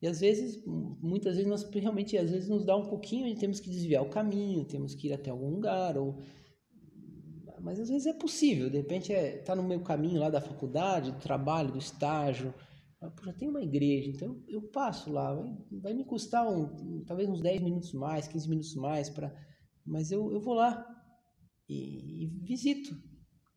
E 0.00 0.06
às 0.06 0.20
vezes, 0.20 0.62
muitas 0.64 1.36
vezes 1.36 1.48
nós 1.48 1.62
realmente 1.74 2.16
às 2.16 2.30
vezes 2.30 2.48
nos 2.48 2.64
dá 2.64 2.76
um 2.76 2.86
pouquinho 2.86 3.26
e 3.26 3.36
temos 3.36 3.60
que 3.60 3.68
desviar 3.68 4.02
o 4.02 4.08
caminho, 4.08 4.64
temos 4.64 4.94
que 4.94 5.08
ir 5.08 5.12
até 5.12 5.30
algum 5.30 5.50
lugar 5.50 5.98
ou 5.98 6.18
mas 7.62 7.78
às 7.78 7.90
vezes 7.90 8.06
é 8.06 8.14
possível, 8.14 8.70
de 8.70 8.78
repente 8.78 9.12
é 9.12 9.36
tá 9.36 9.54
no 9.54 9.62
meio 9.62 9.82
caminho 9.82 10.18
lá 10.18 10.30
da 10.30 10.40
faculdade, 10.40 11.12
do 11.12 11.18
trabalho, 11.18 11.72
do 11.72 11.78
estágio, 11.78 12.54
já 13.24 13.32
tem 13.34 13.48
uma 13.48 13.62
igreja, 13.62 14.08
então 14.08 14.42
eu 14.48 14.62
passo 14.62 15.12
lá, 15.12 15.34
vai, 15.34 15.54
vai 15.70 15.94
me 15.94 16.04
custar 16.04 16.48
um, 16.48 17.04
talvez 17.04 17.28
uns 17.28 17.42
10 17.42 17.60
minutos 17.60 17.92
mais, 17.92 18.26
15 18.26 18.48
minutos 18.48 18.74
mais 18.74 19.10
para 19.10 19.34
mas 19.84 20.10
eu, 20.10 20.32
eu 20.32 20.40
vou 20.40 20.54
lá 20.54 20.86
e, 21.68 22.24
e 22.24 22.26
visito, 22.42 22.96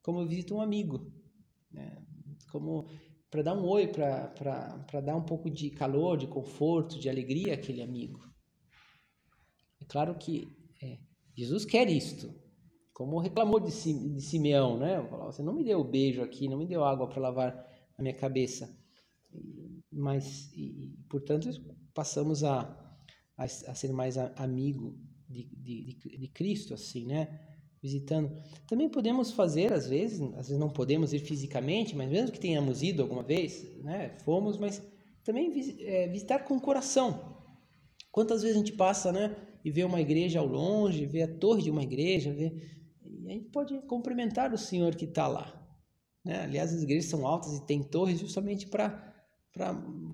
como 0.01 0.19
eu 0.19 0.27
visito 0.27 0.55
um 0.55 0.61
amigo, 0.61 1.11
né? 1.71 2.05
Como 2.51 2.87
para 3.33 3.41
dar 3.41 3.55
um 3.55 3.65
oi, 3.65 3.87
para 3.87 5.01
dar 5.03 5.15
um 5.15 5.25
pouco 5.25 5.49
de 5.49 5.71
calor, 5.71 6.15
de 6.15 6.27
conforto, 6.27 6.99
de 6.99 7.09
alegria 7.09 7.55
àquele 7.55 7.81
amigo. 7.81 8.19
É 9.81 9.85
claro 9.85 10.13
que 10.13 10.55
é, 10.79 10.99
Jesus 11.35 11.65
quer 11.65 11.89
isto, 11.89 12.31
como 12.93 13.17
reclamou 13.17 13.59
de, 13.59 13.71
de 13.71 14.21
Simeão, 14.21 14.77
né? 14.77 15.01
Você 15.25 15.41
não 15.41 15.51
me 15.51 15.63
deu 15.63 15.79
o 15.79 15.83
beijo 15.83 16.21
aqui, 16.21 16.47
não 16.47 16.59
me 16.59 16.67
deu 16.67 16.83
água 16.83 17.09
para 17.09 17.23
lavar 17.23 17.67
a 17.97 18.01
minha 18.03 18.13
cabeça. 18.13 18.69
Mas, 19.91 20.53
e, 20.53 20.95
portanto, 21.09 21.49
passamos 21.91 22.43
a, 22.43 22.59
a, 23.35 23.45
a 23.45 23.47
ser 23.47 23.91
mais 23.93 24.15
amigo 24.15 24.95
de, 25.27 25.49
de, 25.55 26.19
de 26.19 26.27
Cristo, 26.27 26.75
assim, 26.75 27.07
né? 27.07 27.52
Visitando. 27.83 28.31
Também 28.65 28.87
podemos 28.87 29.31
fazer, 29.33 29.73
às 29.73 29.87
vezes, 29.87 30.21
às 30.21 30.47
vezes 30.47 30.57
não 30.57 30.69
podemos 30.69 31.11
ir 31.11 31.19
fisicamente, 31.19 31.93
mas 31.93 32.09
mesmo 32.09 32.31
que 32.31 32.39
tenhamos 32.39 32.81
ido 32.81 33.01
alguma 33.01 33.21
vez, 33.21 33.61
né, 33.83 34.15
fomos, 34.23 34.57
mas 34.57 34.81
também 35.21 35.51
é, 35.81 36.07
visitar 36.07 36.39
com 36.39 36.55
o 36.55 36.61
coração. 36.61 37.43
Quantas 38.09 38.41
vezes 38.41 38.55
a 38.55 38.59
gente 38.59 38.71
passa, 38.71 39.11
né, 39.11 39.35
e 39.65 39.69
vê 39.69 39.83
uma 39.83 39.99
igreja 39.99 40.39
ao 40.39 40.47
longe, 40.47 41.05
vê 41.05 41.23
a 41.23 41.37
torre 41.37 41.63
de 41.63 41.69
uma 41.69 41.83
igreja, 41.83 42.31
vê, 42.31 42.53
e 43.03 43.27
a 43.27 43.31
gente 43.31 43.49
pode 43.49 43.77
cumprimentar 43.81 44.53
o 44.53 44.57
Senhor 44.57 44.95
que 44.95 45.05
está 45.05 45.27
lá. 45.27 45.53
Né? 46.23 46.39
Aliás, 46.41 46.73
as 46.73 46.83
igrejas 46.83 47.09
são 47.09 47.27
altas 47.27 47.53
e 47.53 47.65
têm 47.65 47.83
torres 47.83 48.19
justamente 48.19 48.65
para 48.67 49.13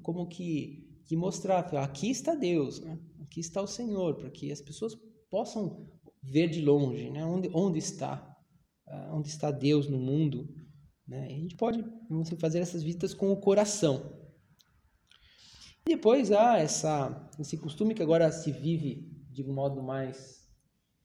como 0.01 0.27
que, 0.27 1.03
que 1.05 1.15
mostrar, 1.15 1.59
aqui 1.77 2.09
está 2.09 2.33
Deus, 2.33 2.79
né? 2.79 2.99
aqui 3.21 3.39
está 3.39 3.61
o 3.61 3.67
Senhor, 3.67 4.15
para 4.15 4.29
que 4.31 4.51
as 4.51 4.61
pessoas 4.61 4.97
possam 5.29 5.87
ver 6.21 6.49
de 6.49 6.61
longe, 6.61 7.09
né? 7.09 7.25
Onde, 7.25 7.49
onde 7.53 7.79
está, 7.79 8.37
uh, 8.87 9.15
onde 9.15 9.29
está 9.29 9.51
Deus 9.51 9.87
no 9.87 9.97
mundo, 9.97 10.47
né? 11.07 11.25
a 11.25 11.29
gente 11.29 11.55
pode 11.55 11.83
fazer 12.37 12.59
essas 12.59 12.83
visitas 12.83 13.13
com 13.13 13.31
o 13.31 13.37
coração. 13.37 14.17
E 15.85 15.95
depois 15.95 16.31
há 16.31 16.57
essa, 16.57 17.29
esse 17.39 17.57
costume 17.57 17.95
que 17.95 18.03
agora 18.03 18.31
se 18.31 18.51
vive 18.51 19.09
de 19.31 19.43
um 19.43 19.53
modo 19.53 19.81
mais, 19.81 20.47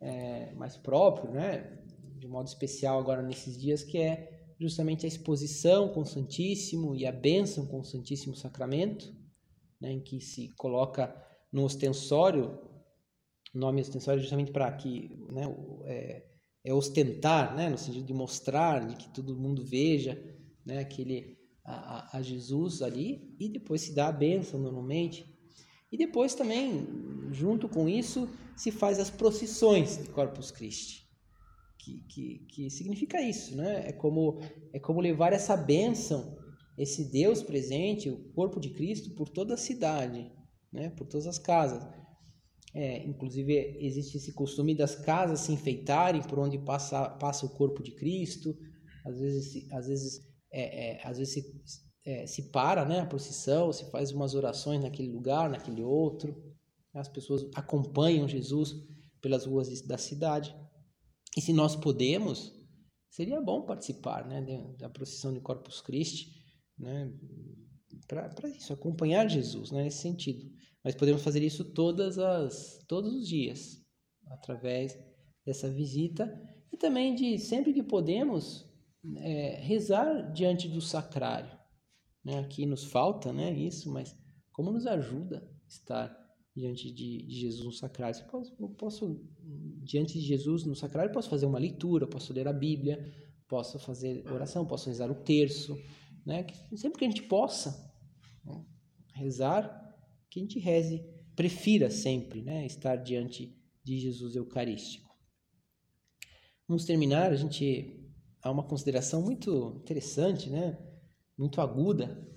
é, 0.00 0.52
mais 0.54 0.76
próprio, 0.76 1.32
né? 1.32 1.78
De 2.18 2.26
um 2.26 2.30
modo 2.30 2.48
especial 2.48 2.98
agora 2.98 3.22
nesses 3.22 3.58
dias, 3.58 3.82
que 3.82 3.98
é 3.98 4.34
justamente 4.58 5.04
a 5.04 5.08
exposição 5.08 5.88
com 5.88 6.00
o 6.00 6.06
Santíssimo 6.06 6.94
e 6.94 7.06
a 7.06 7.12
bênção 7.12 7.66
com 7.66 7.80
o 7.80 7.84
Santíssimo 7.84 8.36
Sacramento, 8.36 9.14
né, 9.80 9.92
em 9.92 10.00
que 10.00 10.20
se 10.20 10.48
coloca 10.56 11.14
no 11.52 11.64
ostensório, 11.64 12.58
nome 13.54 13.80
ostensório 13.80 14.20
justamente 14.20 14.50
para 14.50 14.70
que 14.72 15.10
né, 15.30 15.42
é, 15.84 16.24
é, 16.64 16.74
ostentar, 16.74 17.54
né, 17.54 17.68
no 17.68 17.78
sentido 17.78 18.04
de 18.04 18.14
mostrar, 18.14 18.86
de 18.86 18.96
que 18.96 19.08
todo 19.08 19.36
mundo 19.36 19.64
veja 19.64 20.20
né, 20.64 20.78
aquele, 20.78 21.38
a, 21.64 22.18
a 22.18 22.22
Jesus 22.22 22.82
ali, 22.82 23.34
e 23.38 23.48
depois 23.48 23.82
se 23.82 23.94
dá 23.94 24.08
a 24.08 24.12
bênção 24.12 24.58
normalmente. 24.60 25.26
E 25.90 25.96
depois 25.96 26.34
também, 26.34 26.86
junto 27.30 27.68
com 27.68 27.88
isso, 27.88 28.28
se 28.56 28.70
faz 28.70 28.98
as 28.98 29.10
procissões 29.10 29.98
de 29.98 30.08
Corpus 30.08 30.50
Christi, 30.50 31.08
que, 31.78 32.00
que, 32.08 32.38
que 32.48 32.70
significa 32.70 33.20
isso, 33.20 33.56
né? 33.56 33.88
É 33.88 33.92
como, 33.92 34.40
é 34.72 34.80
como 34.80 35.00
levar 35.00 35.32
essa 35.32 35.56
bênção, 35.56 36.36
esse 36.76 37.04
Deus 37.04 37.42
presente, 37.42 38.10
o 38.10 38.32
corpo 38.32 38.58
de 38.58 38.70
Cristo, 38.70 39.14
por 39.14 39.28
toda 39.28 39.54
a 39.54 39.58
cidade, 39.58 40.32
né? 40.72 40.90
por 40.90 41.06
todas 41.06 41.26
as 41.26 41.38
casas. 41.38 41.86
É, 42.74 43.06
inclusive, 43.06 43.76
existe 43.78 44.16
esse 44.16 44.32
costume 44.32 44.74
das 44.74 44.96
casas 44.96 45.40
se 45.40 45.52
enfeitarem 45.52 46.20
por 46.22 46.40
onde 46.40 46.58
passa, 46.58 47.08
passa 47.08 47.46
o 47.46 47.50
corpo 47.50 47.82
de 47.82 47.92
Cristo. 47.92 48.58
Às 49.06 49.20
vezes, 49.20 49.72
às 49.72 49.86
vezes, 49.86 50.20
é, 50.50 50.90
é, 50.90 51.06
às 51.06 51.18
vezes 51.18 51.34
se, 51.34 51.80
é, 52.04 52.26
se 52.26 52.50
para 52.50 52.84
né, 52.84 53.00
a 53.00 53.06
procissão, 53.06 53.72
se 53.72 53.88
faz 53.92 54.10
umas 54.10 54.34
orações 54.34 54.82
naquele 54.82 55.08
lugar, 55.08 55.48
naquele 55.48 55.82
outro. 55.82 56.34
As 56.92 57.08
pessoas 57.08 57.48
acompanham 57.54 58.28
Jesus 58.28 58.74
pelas 59.20 59.46
ruas 59.46 59.80
da 59.82 59.96
cidade. 59.96 60.54
E 61.36 61.40
se 61.40 61.52
nós 61.52 61.76
podemos, 61.76 62.52
seria 63.08 63.40
bom 63.40 63.62
participar 63.62 64.26
né, 64.26 64.42
da 64.78 64.88
procissão 64.88 65.32
de 65.32 65.40
Corpus 65.40 65.80
Christi, 65.80 66.26
né, 66.76 67.12
para 68.08 68.48
isso, 68.48 68.72
acompanhar 68.72 69.28
Jesus 69.28 69.70
né, 69.70 69.84
nesse 69.84 70.02
sentido. 70.02 70.53
Mas 70.84 70.94
podemos 70.94 71.22
fazer 71.22 71.42
isso 71.42 71.64
todas 71.64 72.18
as, 72.18 72.84
todos 72.86 73.14
os 73.14 73.26
dias, 73.26 73.82
através 74.26 74.98
dessa 75.44 75.70
visita 75.70 76.30
e 76.72 76.76
também 76.76 77.14
de 77.14 77.38
sempre 77.38 77.72
que 77.72 77.82
podemos 77.82 78.68
é, 79.16 79.60
rezar 79.60 80.32
diante 80.32 80.68
do 80.68 80.80
sacrário. 80.80 81.56
Né? 82.24 82.38
Aqui 82.38 82.66
nos 82.66 82.84
falta 82.84 83.32
né, 83.32 83.52
isso, 83.52 83.90
mas 83.92 84.16
como 84.52 84.70
nos 84.70 84.86
ajuda 84.86 85.48
estar 85.68 86.16
diante 86.56 86.90
de, 86.90 87.26
Jesus 87.28 87.64
no 87.64 87.72
sacrário? 87.72 88.18
Eu 88.20 88.26
posso, 88.26 88.56
eu 88.58 88.68
posso, 88.70 89.28
diante 89.82 90.14
de 90.14 90.20
Jesus 90.20 90.64
no 90.64 90.74
sacrário, 90.74 91.12
posso 91.12 91.28
fazer 91.28 91.46
uma 91.46 91.58
leitura, 91.58 92.06
posso 92.06 92.32
ler 92.32 92.48
a 92.48 92.52
Bíblia, 92.52 93.12
posso 93.48 93.78
fazer 93.78 94.24
oração, 94.30 94.66
posso 94.66 94.88
rezar 94.88 95.10
o 95.10 95.22
terço, 95.22 95.76
né? 96.24 96.46
sempre 96.74 96.98
que 96.98 97.04
a 97.04 97.08
gente 97.08 97.22
possa 97.24 97.92
né? 98.44 98.64
rezar, 99.14 99.83
que 100.34 100.40
a 100.40 100.42
gente 100.42 100.58
reze, 100.58 101.00
prefira 101.36 101.88
sempre 101.88 102.42
né? 102.42 102.66
estar 102.66 102.96
diante 102.96 103.56
de 103.84 104.00
Jesus 104.00 104.34
Eucarístico. 104.34 105.14
Vamos 106.66 106.84
terminar, 106.84 107.30
a 107.30 107.36
gente 107.36 108.10
há 108.42 108.50
uma 108.50 108.66
consideração 108.66 109.22
muito 109.22 109.78
interessante, 109.82 110.50
né? 110.50 110.76
muito 111.38 111.60
aguda, 111.60 112.28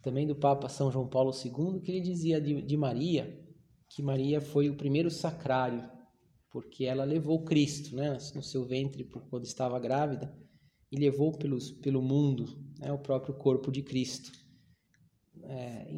também 0.00 0.26
do 0.26 0.34
Papa 0.34 0.70
São 0.70 0.90
João 0.90 1.06
Paulo 1.06 1.32
II, 1.32 1.80
que 1.82 1.92
ele 1.92 2.00
dizia 2.00 2.40
de, 2.40 2.62
de 2.62 2.76
Maria, 2.78 3.38
que 3.90 4.02
Maria 4.02 4.40
foi 4.40 4.70
o 4.70 4.76
primeiro 4.76 5.10
sacrário, 5.10 5.86
porque 6.50 6.84
ela 6.84 7.04
levou 7.04 7.44
Cristo 7.44 7.94
né, 7.94 8.16
no 8.34 8.42
seu 8.42 8.64
ventre 8.64 9.04
quando 9.28 9.44
estava 9.44 9.78
grávida 9.78 10.34
e 10.90 10.96
levou 10.96 11.32
pelos, 11.32 11.72
pelo 11.72 12.00
mundo 12.00 12.46
né, 12.78 12.92
o 12.92 12.98
próprio 12.98 13.34
corpo 13.34 13.70
de 13.70 13.82
Cristo. 13.82 14.30
É, 15.42 15.92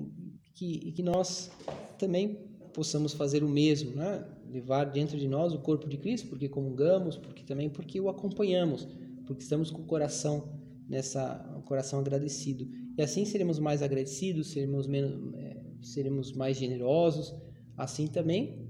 que, 0.57 0.81
e 0.87 0.91
que 0.91 1.03
nós 1.03 1.51
também 1.99 2.39
possamos 2.73 3.13
fazer 3.13 3.45
o 3.45 3.49
mesmo, 3.49 3.93
né? 3.93 4.27
levar 4.51 4.85
dentro 4.85 5.19
de 5.19 5.29
nós 5.29 5.53
o 5.53 5.59
corpo 5.59 5.89
de 5.89 5.99
Cristo, 5.99 6.29
porque 6.29 6.49
comungamos, 6.49 7.17
porque 7.17 7.45
também 7.45 7.69
porque 7.69 8.01
o 8.01 8.09
acompanhamos, 8.09 8.89
porque 9.27 9.43
estamos 9.43 9.71
com 9.71 9.83
o 9.83 9.85
coração 9.85 10.49
nessa 10.89 11.55
um 11.57 11.61
coração 11.61 12.01
agradecido. 12.01 12.67
E 12.97 13.03
assim 13.03 13.25
seremos 13.25 13.59
mais 13.59 13.83
agradecidos, 13.83 14.49
seremos 14.49 14.87
menos, 14.87 15.35
é, 15.35 15.63
seremos 15.83 16.33
mais 16.33 16.57
generosos. 16.57 17.35
Assim 17.77 18.07
também 18.07 18.67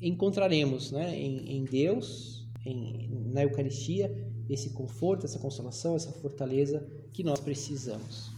encontraremos, 0.00 0.92
né, 0.92 1.18
em, 1.18 1.58
em 1.58 1.64
Deus, 1.64 2.46
em, 2.64 3.08
na 3.32 3.42
Eucaristia, 3.42 4.14
esse 4.48 4.70
conforto, 4.70 5.26
essa 5.26 5.38
consolação, 5.38 5.96
essa 5.96 6.12
fortaleza 6.12 6.86
que 7.12 7.24
nós 7.24 7.40
precisamos. 7.40 8.37